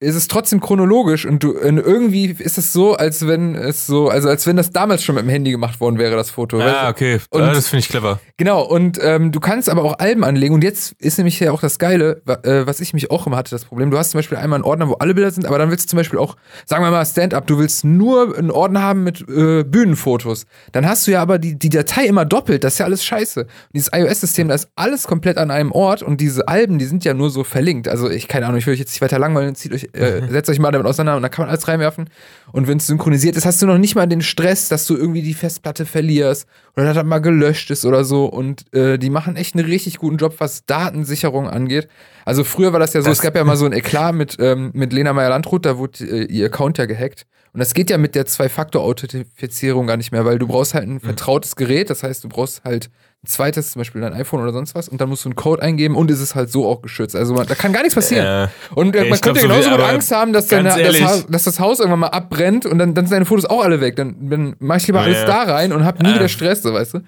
[0.00, 4.08] ist es trotzdem chronologisch und du und irgendwie ist es so, als wenn es so,
[4.08, 6.58] also als wenn das damals schon mit dem Handy gemacht worden wäre, das Foto.
[6.58, 6.90] weißt ah, du?
[6.90, 7.20] okay.
[7.30, 8.20] Und- ah, das finde ich clever.
[8.40, 10.54] Genau, und ähm, du kannst aber auch Alben anlegen.
[10.54, 13.50] Und jetzt ist nämlich ja auch das Geile, äh, was ich mich auch immer hatte,
[13.50, 13.90] das Problem.
[13.90, 15.88] Du hast zum Beispiel einmal einen Ordner, wo alle Bilder sind, aber dann willst du
[15.88, 19.64] zum Beispiel auch, sagen wir mal, Stand-up, du willst nur einen Ordner haben mit äh,
[19.64, 20.46] Bühnenfotos.
[20.70, 22.62] Dann hast du ja aber die, die Datei immer doppelt.
[22.62, 23.40] Das ist ja alles scheiße.
[23.40, 27.04] Und dieses iOS-System, da ist alles komplett an einem Ort und diese Alben, die sind
[27.04, 27.88] ja nur so verlinkt.
[27.88, 30.48] Also ich, keine Ahnung, ich will euch jetzt nicht weiter langweilen, zieht euch, äh, setzt
[30.48, 32.08] euch mal damit auseinander und dann kann man alles reinwerfen.
[32.52, 35.22] Und wenn es synchronisiert ist, hast du noch nicht mal den Stress, dass du irgendwie
[35.22, 38.27] die Festplatte verlierst oder dass das mal gelöscht ist oder so.
[38.28, 41.88] Und äh, die machen echt einen richtig guten Job, was Datensicherung angeht.
[42.24, 44.36] Also früher war das ja so, Das- es gab ja mal so ein Eklat mit,
[44.40, 47.26] ähm, mit Lena Meyer-Landrut, da wurde äh, ihr Account ja gehackt.
[47.54, 51.00] Und das geht ja mit der Zwei-Faktor-Authentifizierung gar nicht mehr, weil du brauchst halt ein
[51.00, 52.90] vertrautes Gerät, das heißt, du brauchst halt
[53.24, 55.62] ein zweites, zum Beispiel dein iPhone oder sonst was, und dann musst du einen Code
[55.62, 57.16] eingeben und ist es halt so auch geschützt.
[57.16, 58.26] Also man, da kann gar nichts passieren.
[58.48, 61.44] Äh, Und man könnte glaub, so genauso gut Angst haben, dass, deine, das, Haus, dass
[61.44, 63.96] das Haus irgendwann mal abbrennt und dann, dann sind deine Fotos auch alle weg.
[63.96, 65.26] Dann, dann mach ich lieber alles Ja.
[65.26, 66.14] da rein und hab nie Äh.
[66.16, 67.00] wieder Stress, so, weißt du?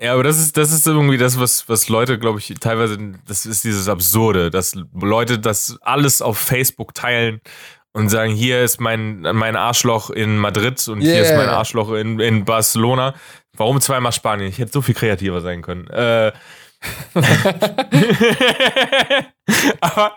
[0.00, 2.96] Ja, aber das ist, das ist irgendwie das, was, was Leute, glaube ich, teilweise,
[3.26, 7.40] das ist dieses Absurde, dass Leute das alles auf Facebook teilen
[7.92, 11.38] und sagen, hier ist mein, mein Arschloch in Madrid und hier ist Yeah.
[11.38, 13.14] mein Arschloch in, in Barcelona.
[13.56, 14.48] Warum zweimal Spanien?
[14.48, 15.88] Ich hätte so viel kreativer sein können.
[15.88, 16.30] Äh,
[19.80, 20.12] aber,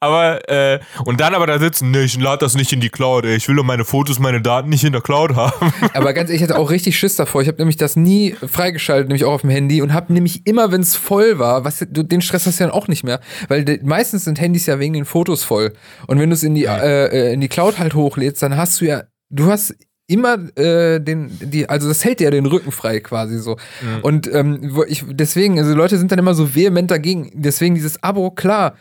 [0.00, 3.24] aber, äh, und dann aber da sitzen, ne, ich lade das nicht in die Cloud,
[3.24, 3.36] ey.
[3.36, 5.72] ich will doch meine Fotos, meine Daten nicht in der Cloud haben.
[5.94, 7.40] Aber ganz ehrlich, ich hatte auch richtig Schiss davor.
[7.42, 10.70] Ich habe nämlich das nie freigeschaltet, nämlich auch auf dem Handy und habe nämlich immer,
[10.72, 13.64] wenn es voll war, was du, den Stress hast du dann auch nicht mehr, weil
[13.64, 15.72] de, meistens sind Handys ja wegen den Fotos voll.
[16.06, 18.80] Und wenn du es in die äh, äh, in die Cloud halt hochlädst, dann hast
[18.80, 19.74] du ja, du hast
[20.12, 23.56] immer äh, den die also das hält dir ja den Rücken frei quasi so.
[24.02, 27.30] Und ähm, ich deswegen also Leute sind dann immer so vehement dagegen.
[27.34, 28.74] Deswegen dieses Abo klar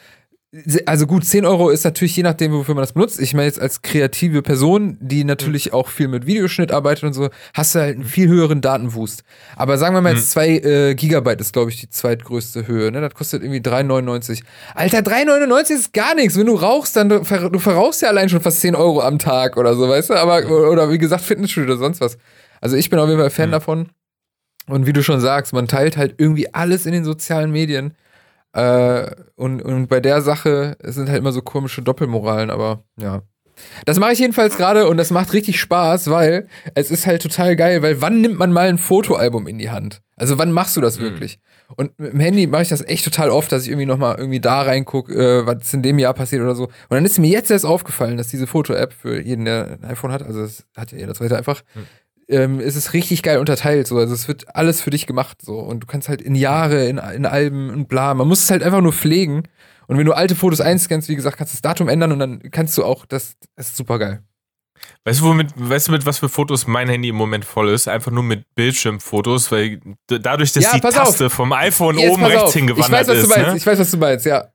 [0.86, 3.22] also gut, 10 Euro ist natürlich je nachdem, wofür man das benutzt.
[3.22, 7.30] Ich meine jetzt als kreative Person, die natürlich auch viel mit Videoschnitt arbeitet und so,
[7.54, 9.24] hast du halt einen viel höheren Datenwust.
[9.56, 12.92] Aber sagen wir mal jetzt 2 äh, Gigabyte ist, glaube ich, die zweitgrößte Höhe.
[12.92, 13.00] Ne?
[13.00, 14.44] Das kostet irgendwie 3,99.
[14.76, 16.38] Alter, 3,99 ist gar nichts.
[16.38, 19.20] Wenn du rauchst, dann du, ver- du verrauchst ja allein schon fast 10 Euro am
[19.20, 20.16] Tag oder so, weißt du?
[20.16, 22.18] Aber, oder wie gesagt, Fitnessstudio oder sonst was.
[22.60, 23.90] Also ich bin auf jeden Fall Fan davon.
[24.68, 27.94] Und wie du schon sagst, man teilt halt irgendwie alles in den sozialen Medien.
[28.54, 33.22] Äh, und, und bei der Sache es sind halt immer so komische Doppelmoralen, aber ja.
[33.86, 37.56] Das mache ich jedenfalls gerade und das macht richtig Spaß, weil es ist halt total
[37.56, 40.02] geil, weil wann nimmt man mal ein Fotoalbum in die Hand?
[40.16, 41.40] Also wann machst du das wirklich?
[41.76, 44.40] Und mit dem Handy mache ich das echt total oft, dass ich irgendwie nochmal irgendwie
[44.40, 46.66] da reingucke, äh, was in dem Jahr passiert oder so.
[46.66, 50.12] Und dann ist mir jetzt erst aufgefallen, dass diese Foto-App für jeden, der ein iPhone
[50.12, 51.64] hat, also das hat ja jeder zweite einfach,
[52.28, 53.88] ähm, ist es richtig geil unterteilt.
[53.88, 53.98] So.
[53.98, 55.38] Also es wird alles für dich gemacht.
[55.42, 55.60] So.
[55.60, 58.14] Und du kannst halt in Jahre, in, in Alben und bla.
[58.14, 59.44] Man muss es halt einfach nur pflegen.
[59.88, 62.40] Und wenn du alte Fotos einscannst, wie gesagt, kannst du das Datum ändern und dann
[62.52, 64.24] kannst du auch, das, das ist super geil.
[65.04, 67.88] Weißt du, womit, weißt du, mit was für Fotos mein Handy im Moment voll ist?
[67.88, 71.10] Einfach nur mit Bildschirmfotos, weil dadurch, dass Ja, die pass auf.
[71.10, 72.54] Taste vom iPhone Jetzt oben rechts auf.
[72.54, 73.24] hingewandert Ich weiß, was ist.
[73.24, 73.52] du meinst.
[73.52, 73.58] Ne?
[73.58, 74.46] Ich weiß, was du meinst, ja.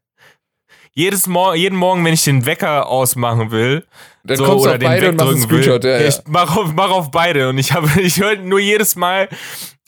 [0.99, 3.85] Jedes Mor jeden Morgen, wenn ich den Wecker ausmachen will,
[4.25, 5.67] Dann so, kommst du oder auf den beide und machst einen will.
[5.67, 6.09] Ja, ja.
[6.09, 9.29] ich mach auf, mach auf beide und ich habe, ich höre nur jedes Mal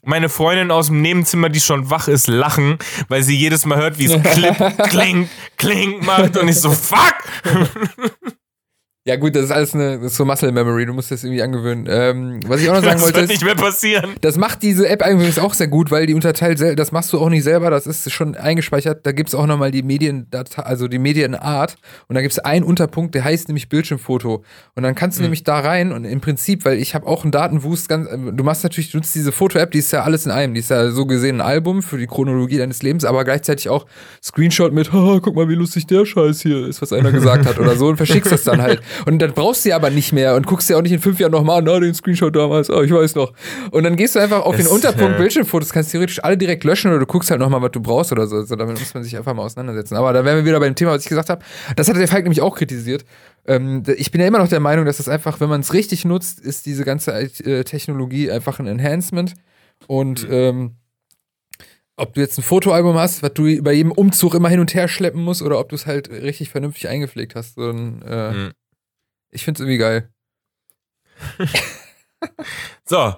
[0.05, 2.79] meine Freundin aus dem Nebenzimmer, die schon wach ist, lachen,
[3.09, 4.57] weil sie jedes Mal hört, wie es klipp,
[4.91, 7.15] kling, kling macht und ich so, fuck!
[9.09, 11.41] Ja, gut, das ist alles eine, das ist so Muscle Memory, du musst das irgendwie
[11.41, 11.87] angewöhnen.
[11.89, 14.11] Ähm, was ich auch noch sagen Das wollte, wird ist, nicht mehr passieren.
[14.21, 17.31] das macht diese App übrigens auch sehr gut, weil die unterteilt, das machst du auch
[17.31, 19.07] nicht selber, das ist schon eingespeichert.
[19.07, 21.77] Da gibt es auch nochmal die Mediendatei, also die Medienart.
[22.09, 24.45] Und da gibt es einen Unterpunkt, der heißt nämlich Bildschirmfoto.
[24.75, 27.33] Und dann kannst du nämlich da rein und im Prinzip, weil ich habe auch einen
[27.33, 30.53] Datenwust, ganz, du machst natürlich, du nutzt diese Foto-App, die ist ja alles in einem.
[30.53, 33.87] Die ist ja so gesehen ein Album für die Chronologie deines Lebens, aber gleichzeitig auch
[34.23, 37.59] Screenshot mit, Haha, guck mal, wie lustig der Scheiß hier ist, was einer gesagt hat
[37.59, 38.83] oder so und verschickst das dann halt.
[39.07, 41.19] Und dann brauchst du ja aber nicht mehr und guckst dir auch nicht in fünf
[41.21, 43.33] Jahren nochmal an, na, den Screenshot damals, oh, ich weiß noch.
[43.71, 46.65] Und dann gehst du einfach auf den Es, Unterpunkt äh, Bildschirmfotos, kannst theoretisch alle direkt
[46.65, 48.37] löschen oder du guckst halt nochmal, was du brauchst oder so.
[48.37, 49.97] Also damit muss man sich einfach mal auseinandersetzen.
[49.97, 51.43] Aber da wären wir wieder bei dem Thema, was ich gesagt habe.
[51.77, 53.05] Das hat der Falk nämlich auch kritisiert.
[53.47, 56.05] Ähm, ich bin ja immer noch der Meinung, dass das einfach, wenn man es richtig
[56.05, 59.35] nutzt, ist diese ganze äh, Technologie einfach ein Enhancement.
[59.87, 60.77] Und ähm,
[61.97, 64.87] ob du jetzt ein Fotoalbum hast, was du bei jedem Umzug immer hin und her
[64.87, 67.57] schleppen musst, oder ob du es halt richtig vernünftig eingepflegt hast.
[67.57, 68.51] So ein, äh, Mhm.
[69.31, 70.11] Ich finde es irgendwie geil.
[72.85, 73.15] So,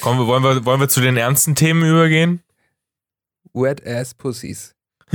[0.00, 2.42] kommen wir, wollen, wir, wollen wir zu den ernsten Themen übergehen?
[3.52, 4.74] Wet Ass Pussies.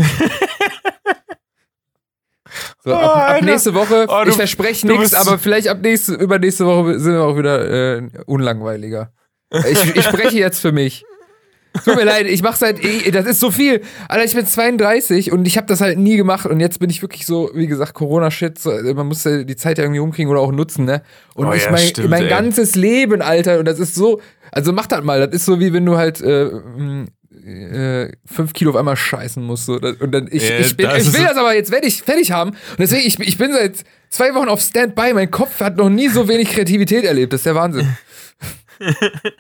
[2.84, 6.16] So, Oh, ab, ab nächste Woche, Oh, du- ich verspreche nichts, aber vielleicht ab nächste,
[6.16, 9.14] übernächste Woche sind wir auch wieder äh, unlangweiliger.
[9.52, 11.06] Ich, ich spreche jetzt für mich.
[11.86, 13.82] Tut mir leid, ich mache seit, eh- das ist so viel.
[14.08, 17.02] Alter, ich bin 32 und ich habe das halt nie gemacht und jetzt bin ich
[17.02, 20.42] wirklich so, wie gesagt, Corona-Shit, so, man muss ja die Zeit ja irgendwie umkriegen oder
[20.42, 21.04] auch nutzen, ne?
[21.36, 24.20] Und Oh ich ja, mein, stimmt, mein ganzes Leben, Alter, und das ist so,
[24.52, 26.50] also mach das mal, das ist so wie wenn du halt, äh,
[27.46, 29.66] äh, fünf Kilo auf einmal scheißen muss.
[29.66, 29.74] So.
[29.76, 32.52] Und dann, ich, Ja, ich, bin, ich will das aber jetzt fertig, fertig haben.
[32.52, 35.14] Und deswegen, ich, ich bin seit zwei Wochen auf Standby.
[35.14, 37.34] Mein Kopf hat noch nie so wenig Kreativität erlebt.
[37.34, 37.88] Das ist der Wahnsinn.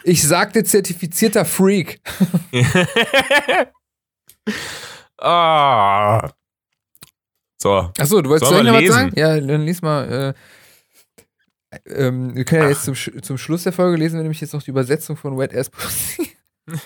[0.04, 2.02] Ich sagte zertifizierter Freak.
[5.22, 6.32] Ah.
[7.62, 7.92] So.
[8.00, 9.12] Achso, du wolltest noch was sagen?
[9.18, 10.34] Ja, dann lies mal.
[11.72, 14.54] Äh, ähm, wir können ja jetzt zum, zum Schluss der Folge lesen, wir nämlich jetzt
[14.54, 16.32] noch die Übersetzung von Wet Ass Pussy.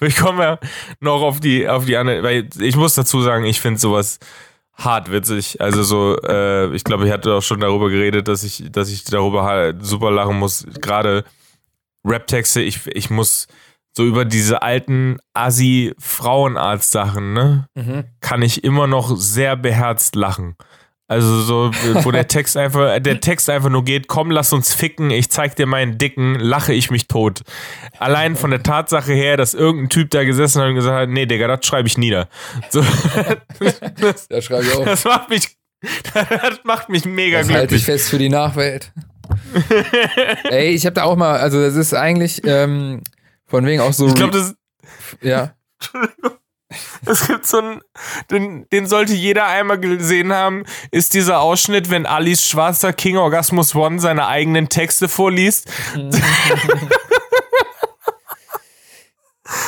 [0.00, 0.60] Ich komme ja
[1.00, 4.18] noch auf die, auf die andere, weil ich muss dazu sagen, ich finde sowas
[4.78, 5.60] hart witzig.
[5.60, 9.04] Also so, äh, ich glaube, ich hatte auch schon darüber geredet, dass ich, dass ich
[9.04, 10.66] darüber halt super lachen muss.
[10.80, 11.24] Gerade
[12.04, 13.48] Rap-Texte, ich, ich muss
[13.92, 17.66] so über diese alten Assi-Frauenarzt-Sachen, ne?
[18.20, 20.54] kann ich immer noch sehr beherzt lachen.
[21.10, 21.70] Also so,
[22.04, 25.56] wo der Text einfach, der Text einfach nur geht, komm, lass uns ficken, ich zeig
[25.56, 27.40] dir meinen Dicken, lache ich mich tot.
[27.98, 31.24] Allein von der Tatsache her, dass irgendein Typ da gesessen hat und gesagt hat, nee,
[31.24, 32.28] Digga, das schreibe ich nieder.
[32.68, 32.84] So,
[34.00, 34.84] das, Da schreibe ich auch.
[34.84, 35.56] das macht mich,
[36.12, 37.84] das macht mich mega Das halte ich glücklich.
[37.84, 38.92] fest für die Nachwelt.
[40.44, 43.02] Ey, ich habe da auch mal, also das ist eigentlich ähm,
[43.46, 44.08] von wegen auch so.
[44.08, 44.54] Ich glaube, das,
[45.22, 45.54] ja.
[47.06, 47.80] es gibt so einen,
[48.30, 53.74] den, den sollte jeder einmal gesehen haben, ist dieser Ausschnitt, wenn Alice schwarzer King Orgasmus
[53.74, 55.70] One seine eigenen Texte vorliest.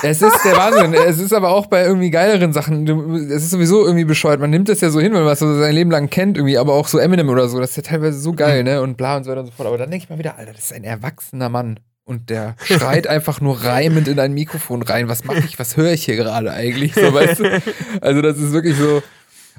[0.03, 0.95] Es ist der Wahnsinn.
[0.95, 2.87] es ist aber auch bei irgendwie geileren Sachen.
[3.31, 4.41] Es ist sowieso irgendwie bescheuert.
[4.41, 6.59] Man nimmt das ja so hin, wenn man es so sein Leben lang kennt, irgendwie,
[6.59, 7.59] aber auch so Eminem oder so.
[7.61, 8.83] Das ist ja teilweise so geil, ne?
[8.83, 9.67] Und bla und so weiter und so fort.
[9.67, 11.81] Aber dann denke ich mal wieder, Alter, das ist ein erwachsener Mann.
[12.11, 15.09] Und der schreit einfach nur reimend in ein Mikrofon rein.
[15.09, 15.61] Was mache ich?
[15.61, 16.93] Was höre ich hier gerade eigentlich?
[16.93, 17.63] So, weißt du?
[18.01, 19.01] Also, das ist wirklich so.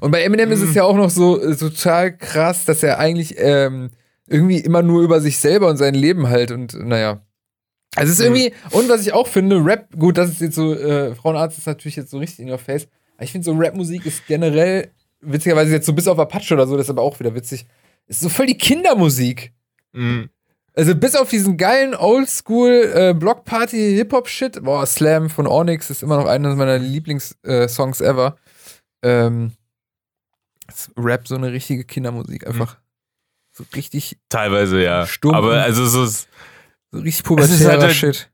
[0.02, 3.36] Und bei Eminem ist es ja auch noch so äh, total krass, dass er eigentlich
[3.38, 3.92] ähm,
[4.28, 7.22] irgendwie immer nur über sich selber und sein Leben halt und naja.
[7.96, 10.74] Also es ist irgendwie, und was ich auch finde, Rap, gut, das ist jetzt so,
[10.74, 14.06] äh, Frauenarzt ist natürlich jetzt so richtig in your face, aber ich finde so Rap-Musik
[14.06, 14.92] ist generell,
[15.22, 17.66] witzigerweise jetzt so bis auf Apache oder so, das ist aber auch wieder witzig,
[18.08, 19.54] ist so voll die Kindermusik.
[19.94, 20.30] Mhm.
[20.74, 26.18] Also bis auf diesen geilen Oldschool äh, Blockparty Hip-Hop-Shit, boah, Slam von Onyx ist immer
[26.18, 28.38] noch einer meiner Lieblings-Songs ever.
[29.04, 29.52] Ähm,
[30.98, 32.78] Rap so eine richtige Kindermusik, einfach.
[33.52, 35.06] So richtig, Teilweise ja.
[35.06, 35.36] Stumpf.
[35.36, 36.30] Aber also so, ist-
[36.92, 38.32] so richtig Es pubertärer halt- Shit.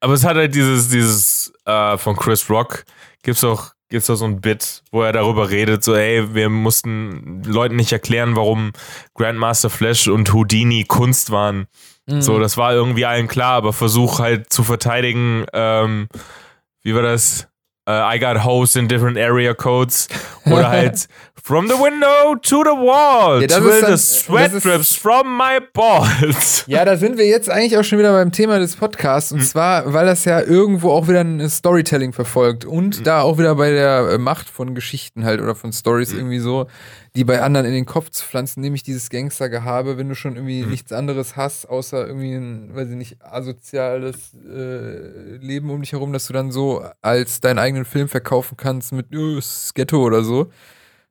[0.00, 2.84] aber es hat halt dieses, dieses äh, von Chris Rock
[3.22, 7.42] gibt's auch gibt's auch so ein Bit, wo er darüber redet, so ey, wir mussten
[7.44, 8.72] Leuten nicht erklären, warum
[9.14, 11.66] Grandmaster Flash und Houdini Kunst waren.
[12.06, 12.22] Mhm.
[12.22, 16.08] So, das war irgendwie allen klar, aber versuch halt zu verteidigen, ähm,
[16.82, 17.48] wie war das?
[17.88, 20.08] Äh, I got hoes in different area codes.
[20.44, 21.06] Oder halt
[21.42, 23.38] From the window to the wall.
[23.40, 26.64] Ja, ist dann- the sweat drips from my balls.
[26.66, 29.30] Ja, da sind wir jetzt eigentlich auch schon wieder beim Thema des Podcasts.
[29.30, 32.64] Und zwar, weil das ja irgendwo auch wieder ein Storytelling verfolgt.
[32.64, 33.04] Und Hm.
[33.04, 36.18] da auch wieder bei der äh, Macht von Geschichten halt oder von Stories Hm.
[36.18, 36.66] irgendwie so,
[37.16, 40.62] die bei anderen in den Kopf zu pflanzen, nämlich dieses Gangstergehabe, wenn du schon irgendwie
[40.62, 40.70] Hm.
[40.70, 46.12] nichts anderes hast, außer irgendwie ein, weiß ich nicht, asoziales äh, Leben um dich herum,
[46.12, 50.02] dass du dann so als deinen eigenen Film verkaufen kannst mit "Oh, es ist Ghetto
[50.04, 50.50] oder so.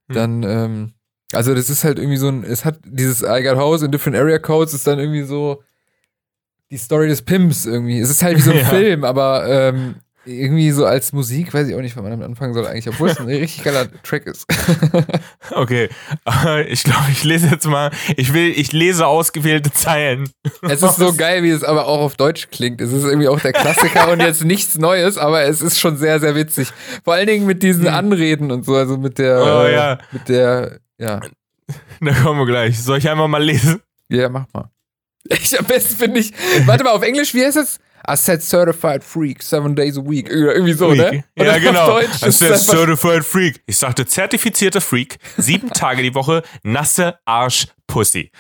[0.07, 0.15] Hm.
[0.15, 0.93] Dann, ähm,
[1.33, 4.15] also das ist halt irgendwie so ein, es hat dieses I got house in different
[4.17, 5.63] area codes ist dann irgendwie so
[6.71, 7.99] die Story des Pimps irgendwie.
[7.99, 8.65] Es ist halt wie so ein Ja.
[8.65, 9.95] Film, aber ähm,
[10.26, 13.09] irgendwie so als Musik, weiß ich auch nicht, wann man damit anfangen soll eigentlich, obwohl
[13.09, 14.45] es ein richtig geiler Track ist.
[15.51, 15.89] Okay,
[16.28, 17.91] äh, ich glaube, ich lese jetzt mal.
[18.17, 20.30] Ich will, ich lese ausgewählte Zeilen.
[20.63, 22.82] es ist so geil, wie es aber auch auf Deutsch klingt.
[22.82, 26.19] Es ist irgendwie auch der Klassiker und jetzt nichts Neues, aber es ist schon sehr,
[26.19, 26.69] sehr witzig.
[27.03, 29.43] Vor allen Dingen mit diesen Anreden und so, also mit der, Hm.
[29.45, 29.97] Oh, ja.
[30.11, 31.21] mit der, ja.
[32.01, 32.82] Da kommen wir gleich.
[32.82, 33.82] Soll ich einmal mal lesen?
[34.09, 34.69] Ja, mach mal.
[35.30, 36.34] Ich am besten finde ich.
[36.65, 37.80] Warte mal, auf Englisch, wie heißt es?
[38.07, 40.29] I said certified freak, seven days a week.
[40.29, 41.23] Irgendwie so, ne?
[41.37, 41.87] Und Ja, genau.
[41.87, 43.61] Deutsch es einfach, Certified Freak.
[43.65, 45.17] Ich sagte zertifizierter Freak.
[45.37, 48.31] Sieben Tage die Woche, nasse Arsch, Pussy.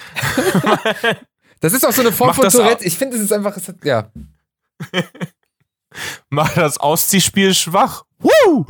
[1.59, 2.85] das ist auch so eine Form Mach von Tourette.
[2.85, 4.11] Ich finde, es ist einfach, es hat, ja.
[6.29, 8.03] Mach das Ausziehspiel schwach.
[8.19, 8.65] Woo!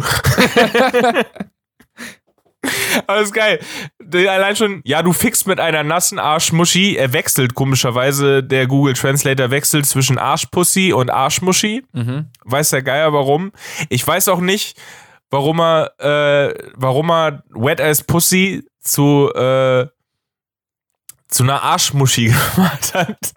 [3.07, 3.59] Alles geil.
[3.99, 6.95] Der Allein schon, ja, du fickst mit einer nassen Arschmuschi.
[6.95, 11.83] Er wechselt komischerweise, der Google Translator wechselt zwischen Arschpussy und Arschmuschi.
[11.93, 12.27] Mhm.
[12.43, 13.51] Weiß der Geier warum.
[13.89, 14.77] Ich weiß auch nicht,
[15.29, 19.87] warum er, äh, warum er Wet Ass Pussy zu, äh,
[21.27, 23.33] zu einer Arschmuschi gemacht hat.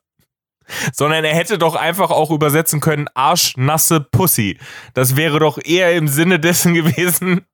[0.92, 4.58] Sondern er hätte doch einfach auch übersetzen können, arschnasse Pussy.
[4.92, 7.46] Das wäre doch eher im Sinne dessen gewesen,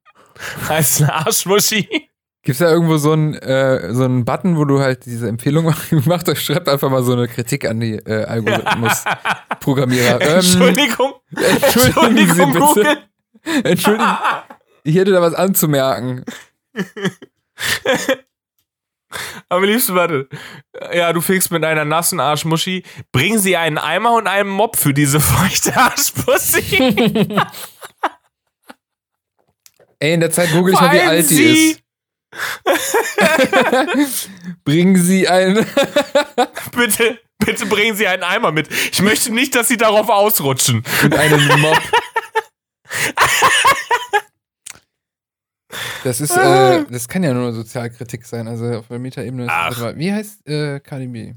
[0.67, 2.09] als eine Arschmuschi.
[2.43, 5.65] Gibt's da irgendwo so einen äh, so einen Button, wo du halt diese Empfehlung
[6.05, 6.37] machst?
[6.37, 10.19] Schreibt einfach mal so eine Kritik an die äh, Algorithmus-Programmierer.
[10.21, 11.13] Ähm, Entschuldigung.
[11.35, 12.59] Entschuldigen Sie Entschuldigung, bitte.
[12.63, 12.97] Google.
[13.63, 14.17] Entschuldigung.
[14.83, 16.23] Ich hätte da was anzumerken.
[19.49, 20.27] Am liebsten, warte.
[20.93, 22.83] Ja, du fickst mit einer nassen Arschmuschi.
[23.11, 27.35] Bringen Sie einen Eimer und einen Mob für diese feuchte Arschpussy.
[29.99, 31.71] Ey, in der Zeit google ich mal, wie alt die Sie.
[31.71, 31.81] ist.
[34.65, 35.65] Bringen Sie ein.
[36.75, 38.67] Bitte, bitte bringen Sie einen Eimer mit.
[38.91, 40.83] Ich möchte nicht, dass Sie darauf ausrutschen.
[41.03, 41.81] und einen Mob.
[46.03, 49.45] Das ist, äh, das kann ja nur Sozialkritik sein, also auf der Metaebene.
[49.45, 51.33] ist- Wie heißt äh, KDB?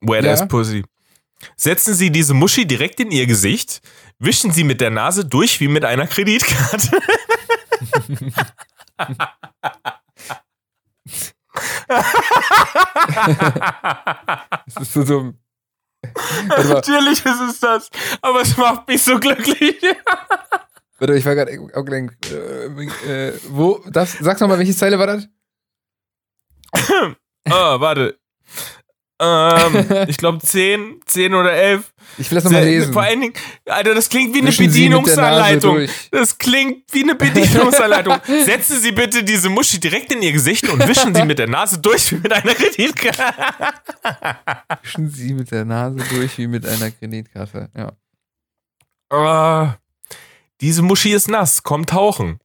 [0.00, 0.32] Wet Ja.
[0.32, 0.84] ass Pussy.
[1.56, 3.80] Setzen Sie diese Muschi direkt in Ihr Gesicht.
[4.22, 6.96] Wischen Sie mit der Nase durch wie mit einer Kreditkarte.
[14.66, 15.38] Das ist so dumm.
[16.46, 17.88] Natürlich ist es das.
[18.20, 19.82] Aber es macht mich so glücklich.
[20.98, 22.30] warte, ich war gerade auch gelenkt.
[22.30, 25.28] Äh, äh, wo, das, sag's nochmal, welche Zeile war das?
[27.50, 28.20] Ah, warte.
[29.22, 31.92] Ähm, ich glaube 10, 10 oder 11.
[32.18, 32.92] Ich will das nochmal lesen.
[32.92, 33.34] Vor allen Dingen,
[33.66, 35.86] Alter, das klingt wie eine Wischen Bedienungsanleitung.
[36.10, 38.16] Das klingt wie eine Bedienungsanleitung.
[38.44, 41.78] Setzen Sie bitte diese Muschi direkt in Ihr Gesicht und wischen Sie mit der Nase
[41.78, 43.22] durch wie mit einer Kreditkarte.
[44.82, 47.70] Wischen Sie mit der Nase durch wie mit einer Kreditkarte.
[47.76, 47.92] Ja.
[49.16, 49.76] Ah,
[50.60, 51.62] diese Muschi ist nass.
[51.62, 52.40] Komm tauchen.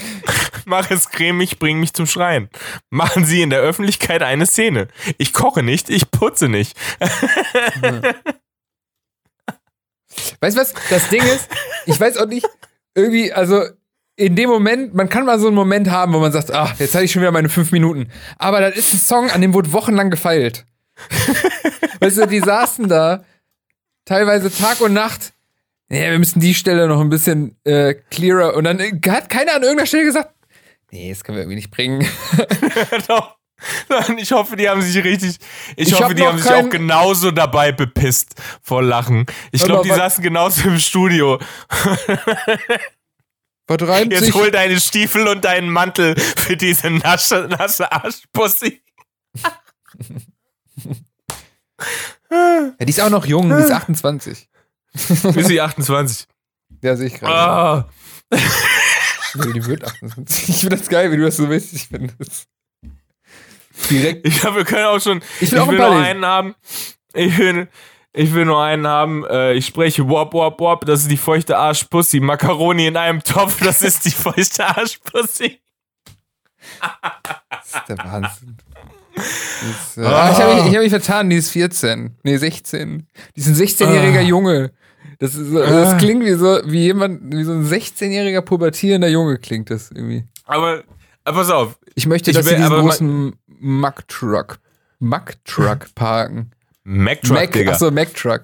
[0.64, 2.48] Mach es cremig, bring mich zum Schreien.
[2.90, 4.88] Machen Sie in der Öffentlichkeit eine Szene.
[5.18, 6.76] Ich koche nicht, ich putze nicht.
[10.40, 10.74] Weißt du was?
[10.90, 11.48] Das Ding ist,
[11.86, 12.46] ich weiß auch nicht,
[12.94, 13.64] irgendwie, also
[14.16, 16.94] in dem Moment, man kann mal so einen Moment haben, wo man sagt, ach, jetzt
[16.94, 18.08] hatte ich schon wieder meine fünf Minuten.
[18.38, 20.66] Aber das ist ein Song, an dem wurde wochenlang gefeilt.
[22.00, 23.24] weißt du, die saßen da,
[24.04, 25.32] teilweise Tag und Nacht.
[25.92, 28.54] Ja, wir müssen die Stelle noch ein bisschen äh, clearer.
[28.54, 30.30] Und dann äh, hat keiner an irgendeiner Stelle gesagt,
[30.90, 32.08] nee, das können wir irgendwie nicht bringen.
[33.08, 33.36] Doch.
[34.16, 35.36] Ich hoffe, die haben sich richtig.
[35.76, 39.26] Ich, Ich hoffe, hab die haben sich auch genauso dabei bepisst vor Lachen.
[39.52, 41.38] Ich glaube, die saßen genauso im Studio.
[43.68, 44.34] Was reimt Jetzt sich?
[44.34, 48.82] hol deine Stiefel und deinen Mantel für diese nasse, nasse Arschpussy.
[52.30, 54.48] Ja, die ist auch noch jung, die ist 28.
[54.94, 56.26] Sie 28.
[56.82, 57.34] Ja, sehe ich gerade.
[57.34, 57.88] Ah.
[59.34, 60.48] Nee, die wird 28.
[60.48, 62.46] Ich finde das geil, wie du das so witzig findest.
[63.90, 64.26] Direkt.
[64.26, 65.22] Ich glaube, wir können auch schon.
[65.40, 66.10] Ich will ein will paar nur lesen.
[66.10, 66.54] einen haben.
[67.14, 67.68] Ich will,
[68.12, 69.24] ich will nur einen haben.
[69.26, 70.84] Äh, ich spreche Wop Wop Wop.
[70.84, 72.20] Das ist die feuchte Arschpussy.
[72.20, 73.60] Macaroni in einem Topf.
[73.62, 75.60] Das ist die feuchte Arschpussy.
[77.50, 78.56] Das ist der Wahnsinn.
[79.14, 82.18] Das, äh, ah, ich habe mich, ich hab mich vertan, die ist 14.
[82.22, 83.06] Nee, 16.
[83.36, 84.22] Die ist ein 16-jähriger Ah.
[84.22, 84.72] Junge.
[85.22, 89.38] Das, ist, so- das klingt wie so, wie jemand, wie so ein 16-jähriger pubertierender Junge
[89.38, 90.24] klingt das irgendwie.
[90.46, 90.82] Aber,
[91.24, 91.78] aber pass auf.
[91.94, 94.58] Ich möchte, Ich dass sie will- diesen aber großen Mack-Truck,
[94.98, 96.50] Mack-Truck parken.
[96.82, 97.70] Mac-Truck, Mac, Digga.
[97.72, 98.42] achso, Mac-Truck.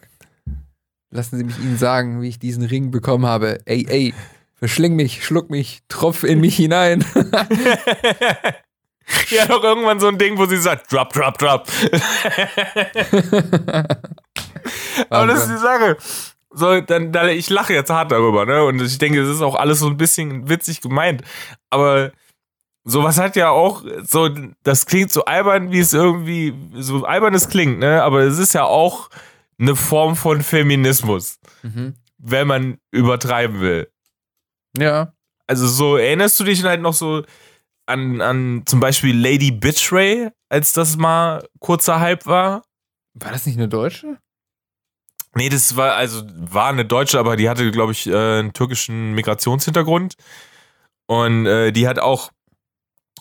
[1.11, 3.59] Lassen Sie mich Ihnen sagen, wie ich diesen Ring bekommen habe.
[3.65, 4.15] Ey, ey,
[4.55, 7.05] verschling mich, schluck mich, tropf in mich hinein.
[9.31, 11.67] Ja, doch irgendwann so ein Ding, wo sie sagt, drop, drop, drop.
[15.09, 15.97] Aber das ist die Sache.
[16.59, 18.65] So, dann, dann, ich lache jetzt hart darüber, ne?
[18.65, 21.23] Und ich denke, es ist auch alles so ein bisschen witzig gemeint.
[21.71, 22.13] Aber
[22.85, 24.29] sowas hat ja auch, so,
[24.63, 28.03] das klingt so albern, wie es irgendwie, so albern es klingt, ne?
[28.03, 29.09] Aber es ist ja auch
[29.61, 31.95] eine Form von Feminismus, Mhm.
[32.19, 33.91] wenn man übertreiben will.
[34.77, 35.13] Ja.
[35.47, 37.23] Also so, erinnerst du dich halt noch so
[37.87, 42.63] an, an zum Beispiel Lady Bitchray, als das mal kurzer Hype war?
[43.15, 44.19] War das nicht eine Deutsche?
[45.39, 49.13] Nee, das war, also war eine Deutsche, aber die hatte, glaube ich, äh, einen türkischen
[49.13, 50.15] Migrationshintergrund.
[51.07, 52.33] Und äh, die hat auch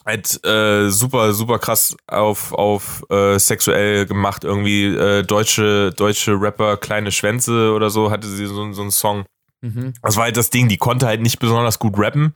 [0.03, 4.43] halt äh, super, super krass auf, auf äh, sexuell gemacht.
[4.43, 9.25] Irgendwie äh, deutsche, deutsche Rapper, kleine Schwänze oder so, hatte sie so, so einen Song.
[9.61, 9.93] Mhm.
[10.01, 12.33] Das war halt das Ding, die konnte halt nicht besonders gut rappen.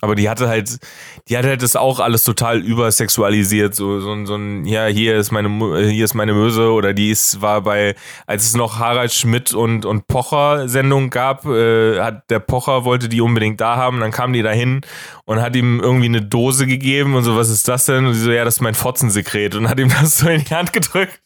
[0.00, 0.78] Aber die hatte halt,
[1.28, 3.74] die hatte halt das auch alles total übersexualisiert.
[3.74, 6.70] So, so, ein- so ein, ja, hier ist meine, äh, hier ist meine Möse.
[6.70, 7.96] Oder die ist, war bei,
[8.26, 13.08] als es noch Harald Schmidt und, und Pocher Sendung gab, äh, hat der Pocher wollte
[13.08, 13.98] die unbedingt da haben.
[13.98, 14.82] Dann kam die da hin
[15.24, 18.06] und hat ihm irgendwie eine Dose gegeben und so, was ist das denn?
[18.06, 19.56] Und sie so, ja, das ist mein Fotzensekret.
[19.56, 21.20] Und hat ihm das so in die Hand gedrückt.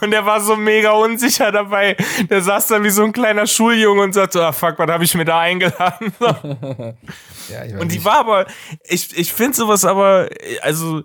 [0.00, 1.96] Und der war so mega unsicher dabei.
[2.30, 5.14] Der saß da wie so ein kleiner Schuljunge und sagte, ah fuck, was habe ich
[5.16, 6.12] mir da eingeladen?
[7.48, 8.04] ja, und die nicht.
[8.04, 8.46] war aber,
[8.84, 10.28] ich, ich finde sowas aber,
[10.62, 11.02] also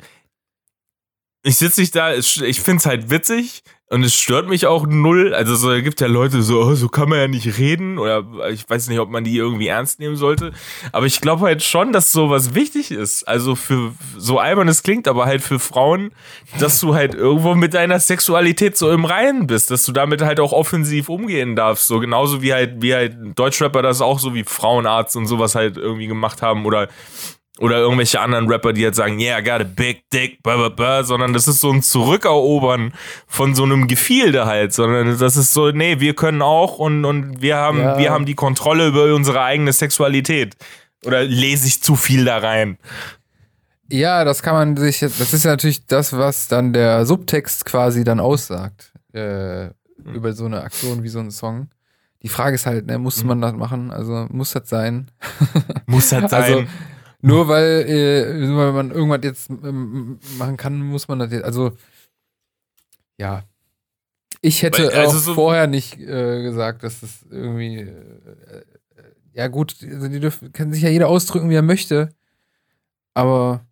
[1.43, 5.33] ich sitze nicht da, ich finde es halt witzig, und es stört mich auch null.
[5.33, 7.97] Also so, es gibt ja Leute so, oh, so kann man ja nicht reden.
[7.97, 10.51] Oder ich weiß nicht, ob man die irgendwie ernst nehmen sollte.
[10.91, 13.27] Aber ich glaube halt schon, dass sowas wichtig ist.
[13.27, 16.11] Also für so albern es klingt, aber halt für Frauen,
[16.59, 20.39] dass du halt irgendwo mit deiner Sexualität so im Reinen bist, dass du damit halt
[20.39, 21.87] auch offensiv umgehen darfst.
[21.87, 25.77] So genauso wie halt, wie halt Deutschrapper das auch so wie Frauenarzt und sowas halt
[25.77, 26.67] irgendwie gemacht haben.
[26.67, 26.89] Oder
[27.59, 30.69] oder irgendwelche anderen Rapper, die jetzt sagen, yeah, I got a big dick, blah, blah,
[30.69, 32.93] blah, sondern das ist so ein Zurückerobern
[33.27, 37.41] von so einem Gefilde halt, sondern das ist so, nee, wir können auch und, und
[37.41, 37.97] wir haben, ja.
[37.97, 40.55] wir haben die Kontrolle über unsere eigene Sexualität.
[41.05, 42.77] Oder lese ich zu viel da rein?
[43.89, 47.65] Ja, das kann man sich jetzt, das ist ja natürlich das, was dann der Subtext
[47.65, 49.69] quasi dann aussagt, äh,
[50.05, 51.69] über so eine Aktion wie so ein Song.
[52.21, 53.29] Die Frage ist halt, ne, muss mhm.
[53.29, 53.91] man das machen?
[53.91, 55.09] Also muss das sein?
[55.85, 56.41] Muss das also, sein?
[56.41, 56.67] Also,
[57.21, 61.43] nur weil, äh, nur weil man irgendwas jetzt ähm, machen kann, muss man das jetzt.
[61.43, 61.77] Also,
[63.17, 63.43] ja.
[64.41, 67.79] Ich hätte weil, also auch so vorher nicht äh, gesagt, dass das irgendwie.
[67.79, 68.63] Äh, äh
[69.33, 72.09] ja, gut, also die dürfen, kann sich ja jeder ausdrücken, wie er möchte.
[73.13, 73.65] Aber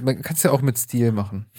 [0.00, 1.46] man kann es ja auch mit Stil machen.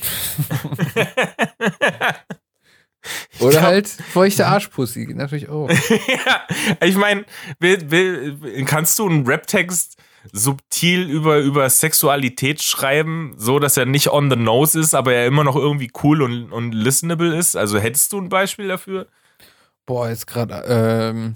[3.39, 5.69] Oder halt feuchte Arschpussy, natürlich auch.
[5.69, 6.47] ja,
[6.81, 7.23] ich meine,
[8.65, 10.01] kannst du einen Rap-Text
[10.31, 15.27] subtil über, über Sexualität schreiben, so dass er nicht on the nose ist, aber er
[15.27, 17.55] immer noch irgendwie cool und, und listenable ist?
[17.55, 19.07] Also hättest du ein Beispiel dafür?
[19.85, 21.35] Boah, jetzt gerade, ähm,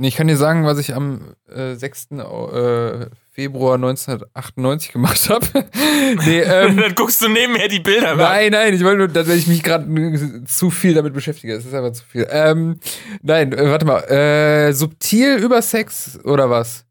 [0.00, 2.12] ich kann dir sagen, was ich am äh, 6.
[2.12, 5.46] Äh, Februar 1998 gemacht habe.
[6.24, 8.14] nee, ähm, Dann guckst du nebenher die Bilder.
[8.14, 11.54] Nein, nein, ich wollte nur, dass ich mich gerade zu viel damit beschäftige.
[11.54, 12.28] Das ist einfach zu viel.
[12.30, 12.78] Ähm,
[13.22, 14.00] nein, äh, warte mal.
[14.04, 16.84] Äh, subtil über Sex oder was?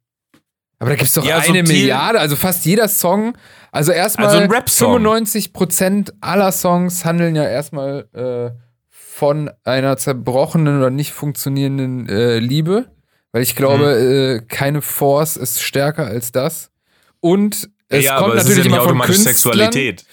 [0.80, 3.36] Aber da gibt es doch ja, eine Milliarde, also fast jeder Song.
[3.72, 8.58] Also erstmal also 95% aller Songs handeln ja erstmal äh,
[8.90, 12.92] von einer zerbrochenen oder nicht funktionierenden äh, Liebe.
[13.32, 14.44] Weil ich glaube, mhm.
[14.44, 16.72] äh, keine Force ist stärker als das.
[17.20, 19.34] Und es ja, kommt natürlich ja immer von Künstlern.
[19.34, 20.06] Sexualität.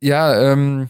[0.00, 0.88] Ja, ähm,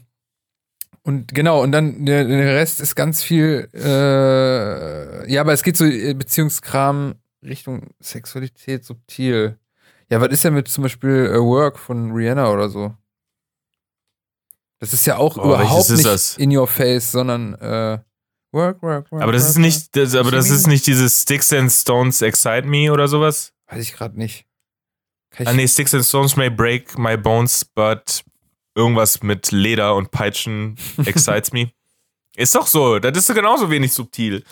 [1.02, 5.76] und genau, und dann der, der Rest ist ganz viel, äh, ja, aber es geht
[5.76, 9.58] so äh, Beziehungskram Richtung Sexualität subtil.
[10.10, 12.94] Ja, was ist denn mit zum Beispiel uh, Work von Rihanna oder so?
[14.80, 16.36] Das ist ja auch oh, überhaupt nicht das?
[16.36, 17.98] in your face, sondern äh,
[18.52, 19.22] Work, Work, Work.
[19.22, 22.66] Aber das work, ist nicht, das, aber das ist nicht dieses Sticks and Stones Excite
[22.66, 23.52] Me oder sowas?
[23.66, 24.46] Weiß ich gerade nicht.
[25.44, 28.24] ah, nee, Sticks and Stones may break my bones, but
[28.74, 31.72] irgendwas mit Leder und Peitschen excites me.
[32.36, 34.44] Ist doch so, das ist genauso wenig subtil.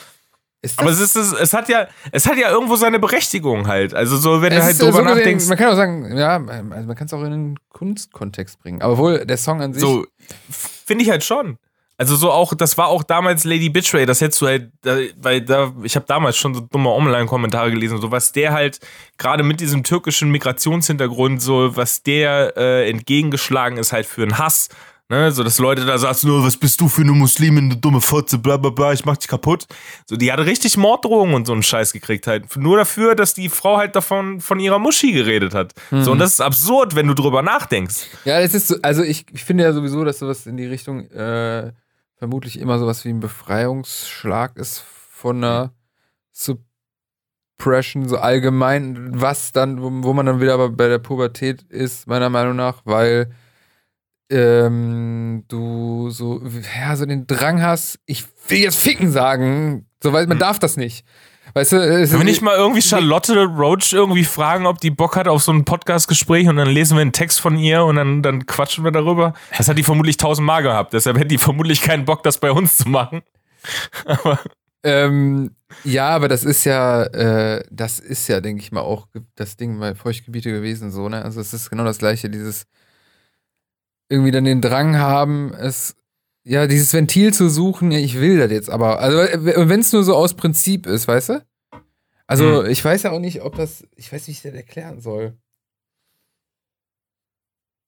[0.77, 3.95] Aber es, ist, es, hat ja, es hat ja irgendwo seine Berechtigung halt.
[3.95, 5.45] Also so, wenn du halt drüber so nachdenkst.
[5.45, 8.83] Den, man kann auch sagen, ja, also man kann es auch in einen Kunstkontext bringen.
[8.83, 9.81] Aber wohl der Song an sich.
[9.81, 10.07] So,
[10.51, 11.59] finde ich halt schon.
[11.99, 14.71] Also so auch, das war auch damals Lady Bitchray, das hättest du halt,
[15.17, 18.81] weil da, ich habe damals schon so dumme Online-Kommentare gelesen, so was der halt
[19.17, 24.69] gerade mit diesem türkischen Migrationshintergrund, so was der äh, entgegengeschlagen ist halt für einen Hass
[25.09, 28.01] Ne, so dass Leute da saßen, nur, was bist du für eine Muslimin, eine dumme
[28.01, 29.67] Fotze, bla bla bla, ich mach dich kaputt.
[30.05, 32.57] So, die hat richtig Morddrohungen und so einen Scheiß gekriegt halt.
[32.57, 35.75] Nur dafür, dass die Frau halt davon von ihrer Muschi geredet hat.
[35.93, 36.03] Mhm.
[36.03, 38.09] So, und das ist absurd, wenn du drüber nachdenkst.
[38.25, 41.09] Ja, es ist so, also ich, ich finde ja sowieso, dass sowas in die Richtung
[41.13, 41.73] äh,
[42.17, 44.83] vermutlich immer sowas wie ein Befreiungsschlag ist
[45.13, 45.73] von einer
[46.33, 52.09] Suppression, so allgemein, was dann, wo, wo man dann wieder aber bei der Pubertät ist,
[52.09, 53.31] meiner Meinung nach, weil
[54.31, 56.43] ähm, du so,
[56.79, 60.41] ja, so den Drang hast, ich will jetzt ficken sagen, so, weil man hm.
[60.41, 61.05] darf das nicht.
[61.55, 65.17] Weißt du, es Können wir nicht mal irgendwie Charlotte Roach irgendwie fragen, ob die Bock
[65.17, 68.23] hat auf so ein Podcast-Gespräch und dann lesen wir einen Text von ihr und dann,
[68.23, 69.33] dann quatschen wir darüber?
[69.57, 72.77] Das hat die vermutlich tausendmal gehabt, deshalb hätte die vermutlich keinen Bock, das bei uns
[72.77, 73.23] zu machen.
[74.05, 74.39] aber.
[74.83, 79.57] Ähm, ja, aber das ist ja, äh, das ist ja, denke ich mal, auch das
[79.57, 81.25] Ding bei Feuchtgebiete gewesen, so, ne?
[81.25, 82.67] Also es ist genau das gleiche, dieses,
[84.09, 85.97] irgendwie dann den Drang haben, es
[86.49, 89.01] ja, dieses Ventil zu suchen, ja, ich will das jetzt aber.
[89.01, 91.47] Also, wenn es nur so aus Prinzip ist, weißt du?
[92.29, 92.71] Also, hm.
[92.71, 95.37] ich weiß ja auch nicht, ob das, ich weiß nicht, wie ich das erklären soll.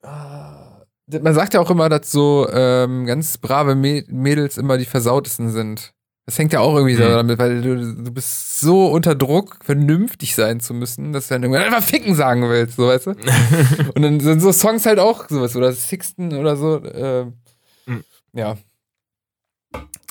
[0.03, 5.51] Ah, man sagt ja auch immer, dass so ähm, ganz brave Mädels immer die versautesten
[5.51, 5.95] sind.
[6.29, 6.99] Das hängt ja auch irgendwie mhm.
[6.99, 11.35] so damit, weil du, du bist so unter Druck, vernünftig sein zu müssen, dass du
[11.35, 13.11] dann irgendwann einfach ficken sagen willst, so weißt du?
[13.95, 16.85] und dann sind so Songs halt auch sowas, oder Sixten oder so.
[16.85, 17.25] Äh,
[17.87, 18.05] mhm.
[18.35, 18.59] Ja.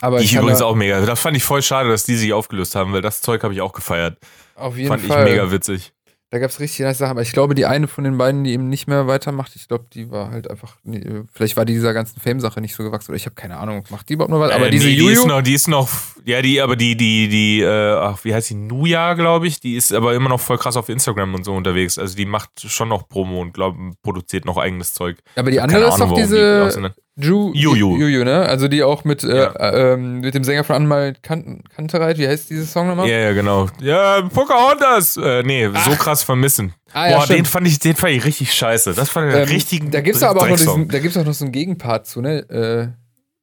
[0.02, 1.06] Aber Die ich übrigens auch mega.
[1.06, 3.62] Das fand ich voll schade, dass die sich aufgelöst haben, weil das Zeug habe ich
[3.62, 4.18] auch gefeiert.
[4.56, 5.28] auf jeden Fand Fall.
[5.28, 5.94] ich mega witzig.
[6.30, 8.52] Da gab es richtig nice Sachen, aber ich glaube, die eine von den beiden, die
[8.52, 11.02] eben nicht mehr weitermacht, ich glaube, die war halt einfach, nee,
[11.32, 14.10] vielleicht war die dieser ganzen Fame-Sache nicht so gewachsen oder ich habe keine Ahnung, macht
[14.10, 14.52] die überhaupt noch was?
[14.52, 15.90] Aber äh, diese nee, die Juju, ist noch, die ist noch,
[16.28, 19.76] ja, die, aber die, die, die, äh, ach, wie heißt die, Nuja, glaube ich, die
[19.76, 21.98] ist aber immer noch voll krass auf Instagram und so unterwegs.
[21.98, 25.18] Also die macht schon noch Promo und glaube, produziert noch eigenes Zeug.
[25.36, 27.98] aber die Keine andere ist doch die diese auseinander- Ju, Juju.
[27.98, 28.42] Juju, ne?
[28.46, 29.48] Also die auch mit, äh, Ja.
[29.56, 33.10] äh, ähm, mit dem Sänger von Anmal kan Kantereit, wie heißt dieses Song nochmal?
[33.10, 33.68] Ja, ja, genau.
[33.82, 35.18] Ja, Pocahontas!
[35.18, 36.76] Äh, nee, so krass vermissen.
[36.94, 38.94] Ah, ja, Boah, den fand, ich, den fand ich richtig scheiße.
[38.94, 41.34] Das fand ich Ähm, richtigen Da gibt's aber auch noch diesen, da gibt's auch noch
[41.34, 42.38] so einen Gegenpart zu, ne?
[42.52, 42.88] Äh,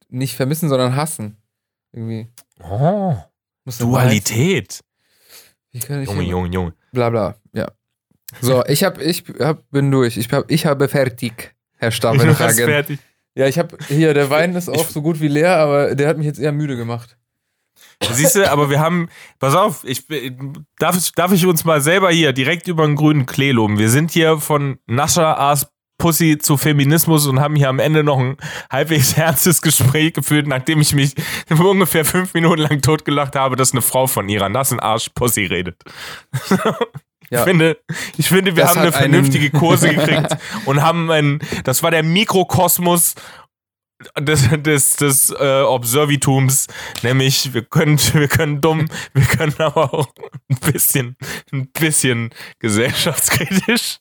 [0.09, 1.39] nicht vermissen, sondern hassen.
[1.93, 2.28] Irgendwie.
[2.62, 3.16] Oh.
[3.78, 4.80] Dualität.
[5.72, 6.74] Ich Junge, Junge, Junge.
[6.92, 7.66] Bla bla, ja.
[8.40, 10.16] So, ich hab, ich hab, bin durch.
[10.16, 12.64] Ich, hab, ich habe fertig, Herr Ich bin fast Stapelhagen.
[12.66, 12.98] fertig.
[13.34, 16.16] Ja, ich habe hier, der Wein ist auch so gut wie leer, aber der hat
[16.18, 17.16] mich jetzt eher müde gemacht.
[18.12, 20.07] Siehst du, aber wir haben, pass auf, ich
[20.78, 23.78] darf, ich- darf ich uns mal selber hier direkt über den grünen Klee loben.
[23.78, 25.66] Wir sind hier von Nascher Ass
[26.05, 28.36] Pussy zu Feminismus und haben hier am Ende noch ein
[28.70, 31.14] halbwegs ernstes Gespräch geführt, nachdem ich mich
[31.59, 35.82] ungefähr fünf Minuten lang totgelacht habe, dass eine Frau von ihrer nassen Arsch Pussy redet.
[37.30, 37.38] Ja.
[37.38, 37.78] Ich finde,
[38.18, 40.36] ich finde, wir Das haben eine vernünftige Kurse gekriegt
[40.66, 43.14] und haben ein, das war der Mikrokosmos
[44.20, 46.66] des, des, des äh, Observitums,
[47.02, 50.09] nämlich wir können, wir können dumm, wir können aber auch
[50.50, 51.16] ein bisschen,
[51.50, 54.00] ein bisschen gesellschaftskritisch.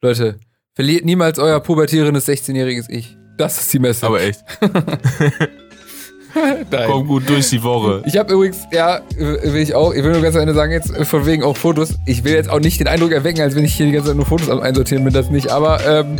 [0.00, 0.38] Leute,
[0.74, 3.16] verliert niemals euer pubertierendes 16-jähriges Ich.
[3.36, 4.04] Das ist die Message.
[4.04, 4.44] Aber echt,
[6.86, 8.04] komm gut durch die Woche.
[8.06, 10.94] Ich habe übrigens, ja, will ich auch, ich will nur ganz am Ende sagen, jetzt
[10.94, 11.96] äh, von wegen auch Fotos.
[12.06, 14.16] Ich will jetzt auch nicht den Eindruck erwecken, als wenn ich hier die ganze Zeit
[14.16, 15.50] nur Fotos am Einsortieren bin, das nicht.
[15.50, 16.14] Aber ähm,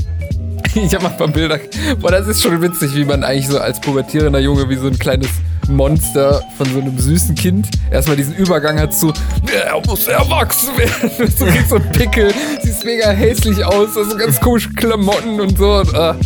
[0.85, 1.59] ich habe mal ein paar Bilder.
[2.01, 4.99] Boah, das ist schon witzig, wie man eigentlich so als pubertierender Junge wie so ein
[4.99, 5.29] kleines
[5.68, 9.12] Monster von so einem süßen Kind erstmal diesen Übergang hat zu,
[9.53, 11.11] er muss erwachsen werden.
[11.18, 15.59] Du kriegst so einen Pickel, siehst mega hässlich aus, hast so ganz komische Klamotten und
[15.59, 15.74] so.
[15.74, 16.16] Und, ah.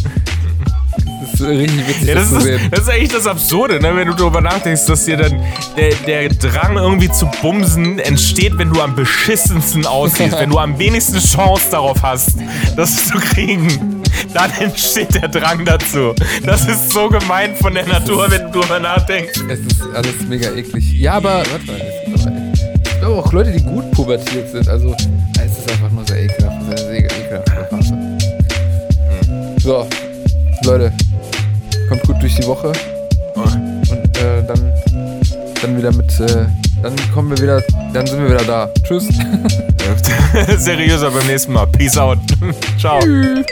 [1.23, 3.97] Das ist richtig witzig, Ja, das, zu ist, das ist eigentlich das Absurde, ne?
[3.97, 5.41] wenn du darüber nachdenkst, dass dir dann
[5.77, 10.79] der, der Drang irgendwie zu bumsen entsteht, wenn du am beschissensten aussiehst, wenn du am
[10.79, 12.37] wenigsten Chance darauf hast,
[12.77, 14.02] das zu kriegen.
[14.35, 16.15] Dann entsteht der Drang dazu.
[16.45, 19.41] Das ist so gemein von der Natur, wenn du darüber nachdenkst.
[19.49, 20.93] Es ist alles mega eklig.
[20.95, 22.37] Ja, aber warte mal, es gibt aber-
[22.85, 24.69] es gibt auch Leute, die gut pubertiert sind.
[24.69, 24.95] Also,
[25.45, 26.67] es ist einfach nur sehr ekelhaft.
[26.69, 27.49] Sehr, sehr ekelhaft.
[27.71, 27.99] Phase.
[29.63, 29.87] So,
[30.65, 30.93] Leute,
[31.89, 32.73] kommt gut durch die Woche.
[33.35, 34.73] Und äh, dann,
[35.61, 36.47] dann wieder mit, äh,
[36.83, 38.69] dann kommen wir wieder, dann sind wir wieder da.
[38.85, 39.09] Tschüss.
[40.59, 41.67] Seriöser beim nächsten Mal.
[41.67, 42.19] Peace out.
[42.79, 43.01] Ciao.
[43.01, 43.45] Tschüss.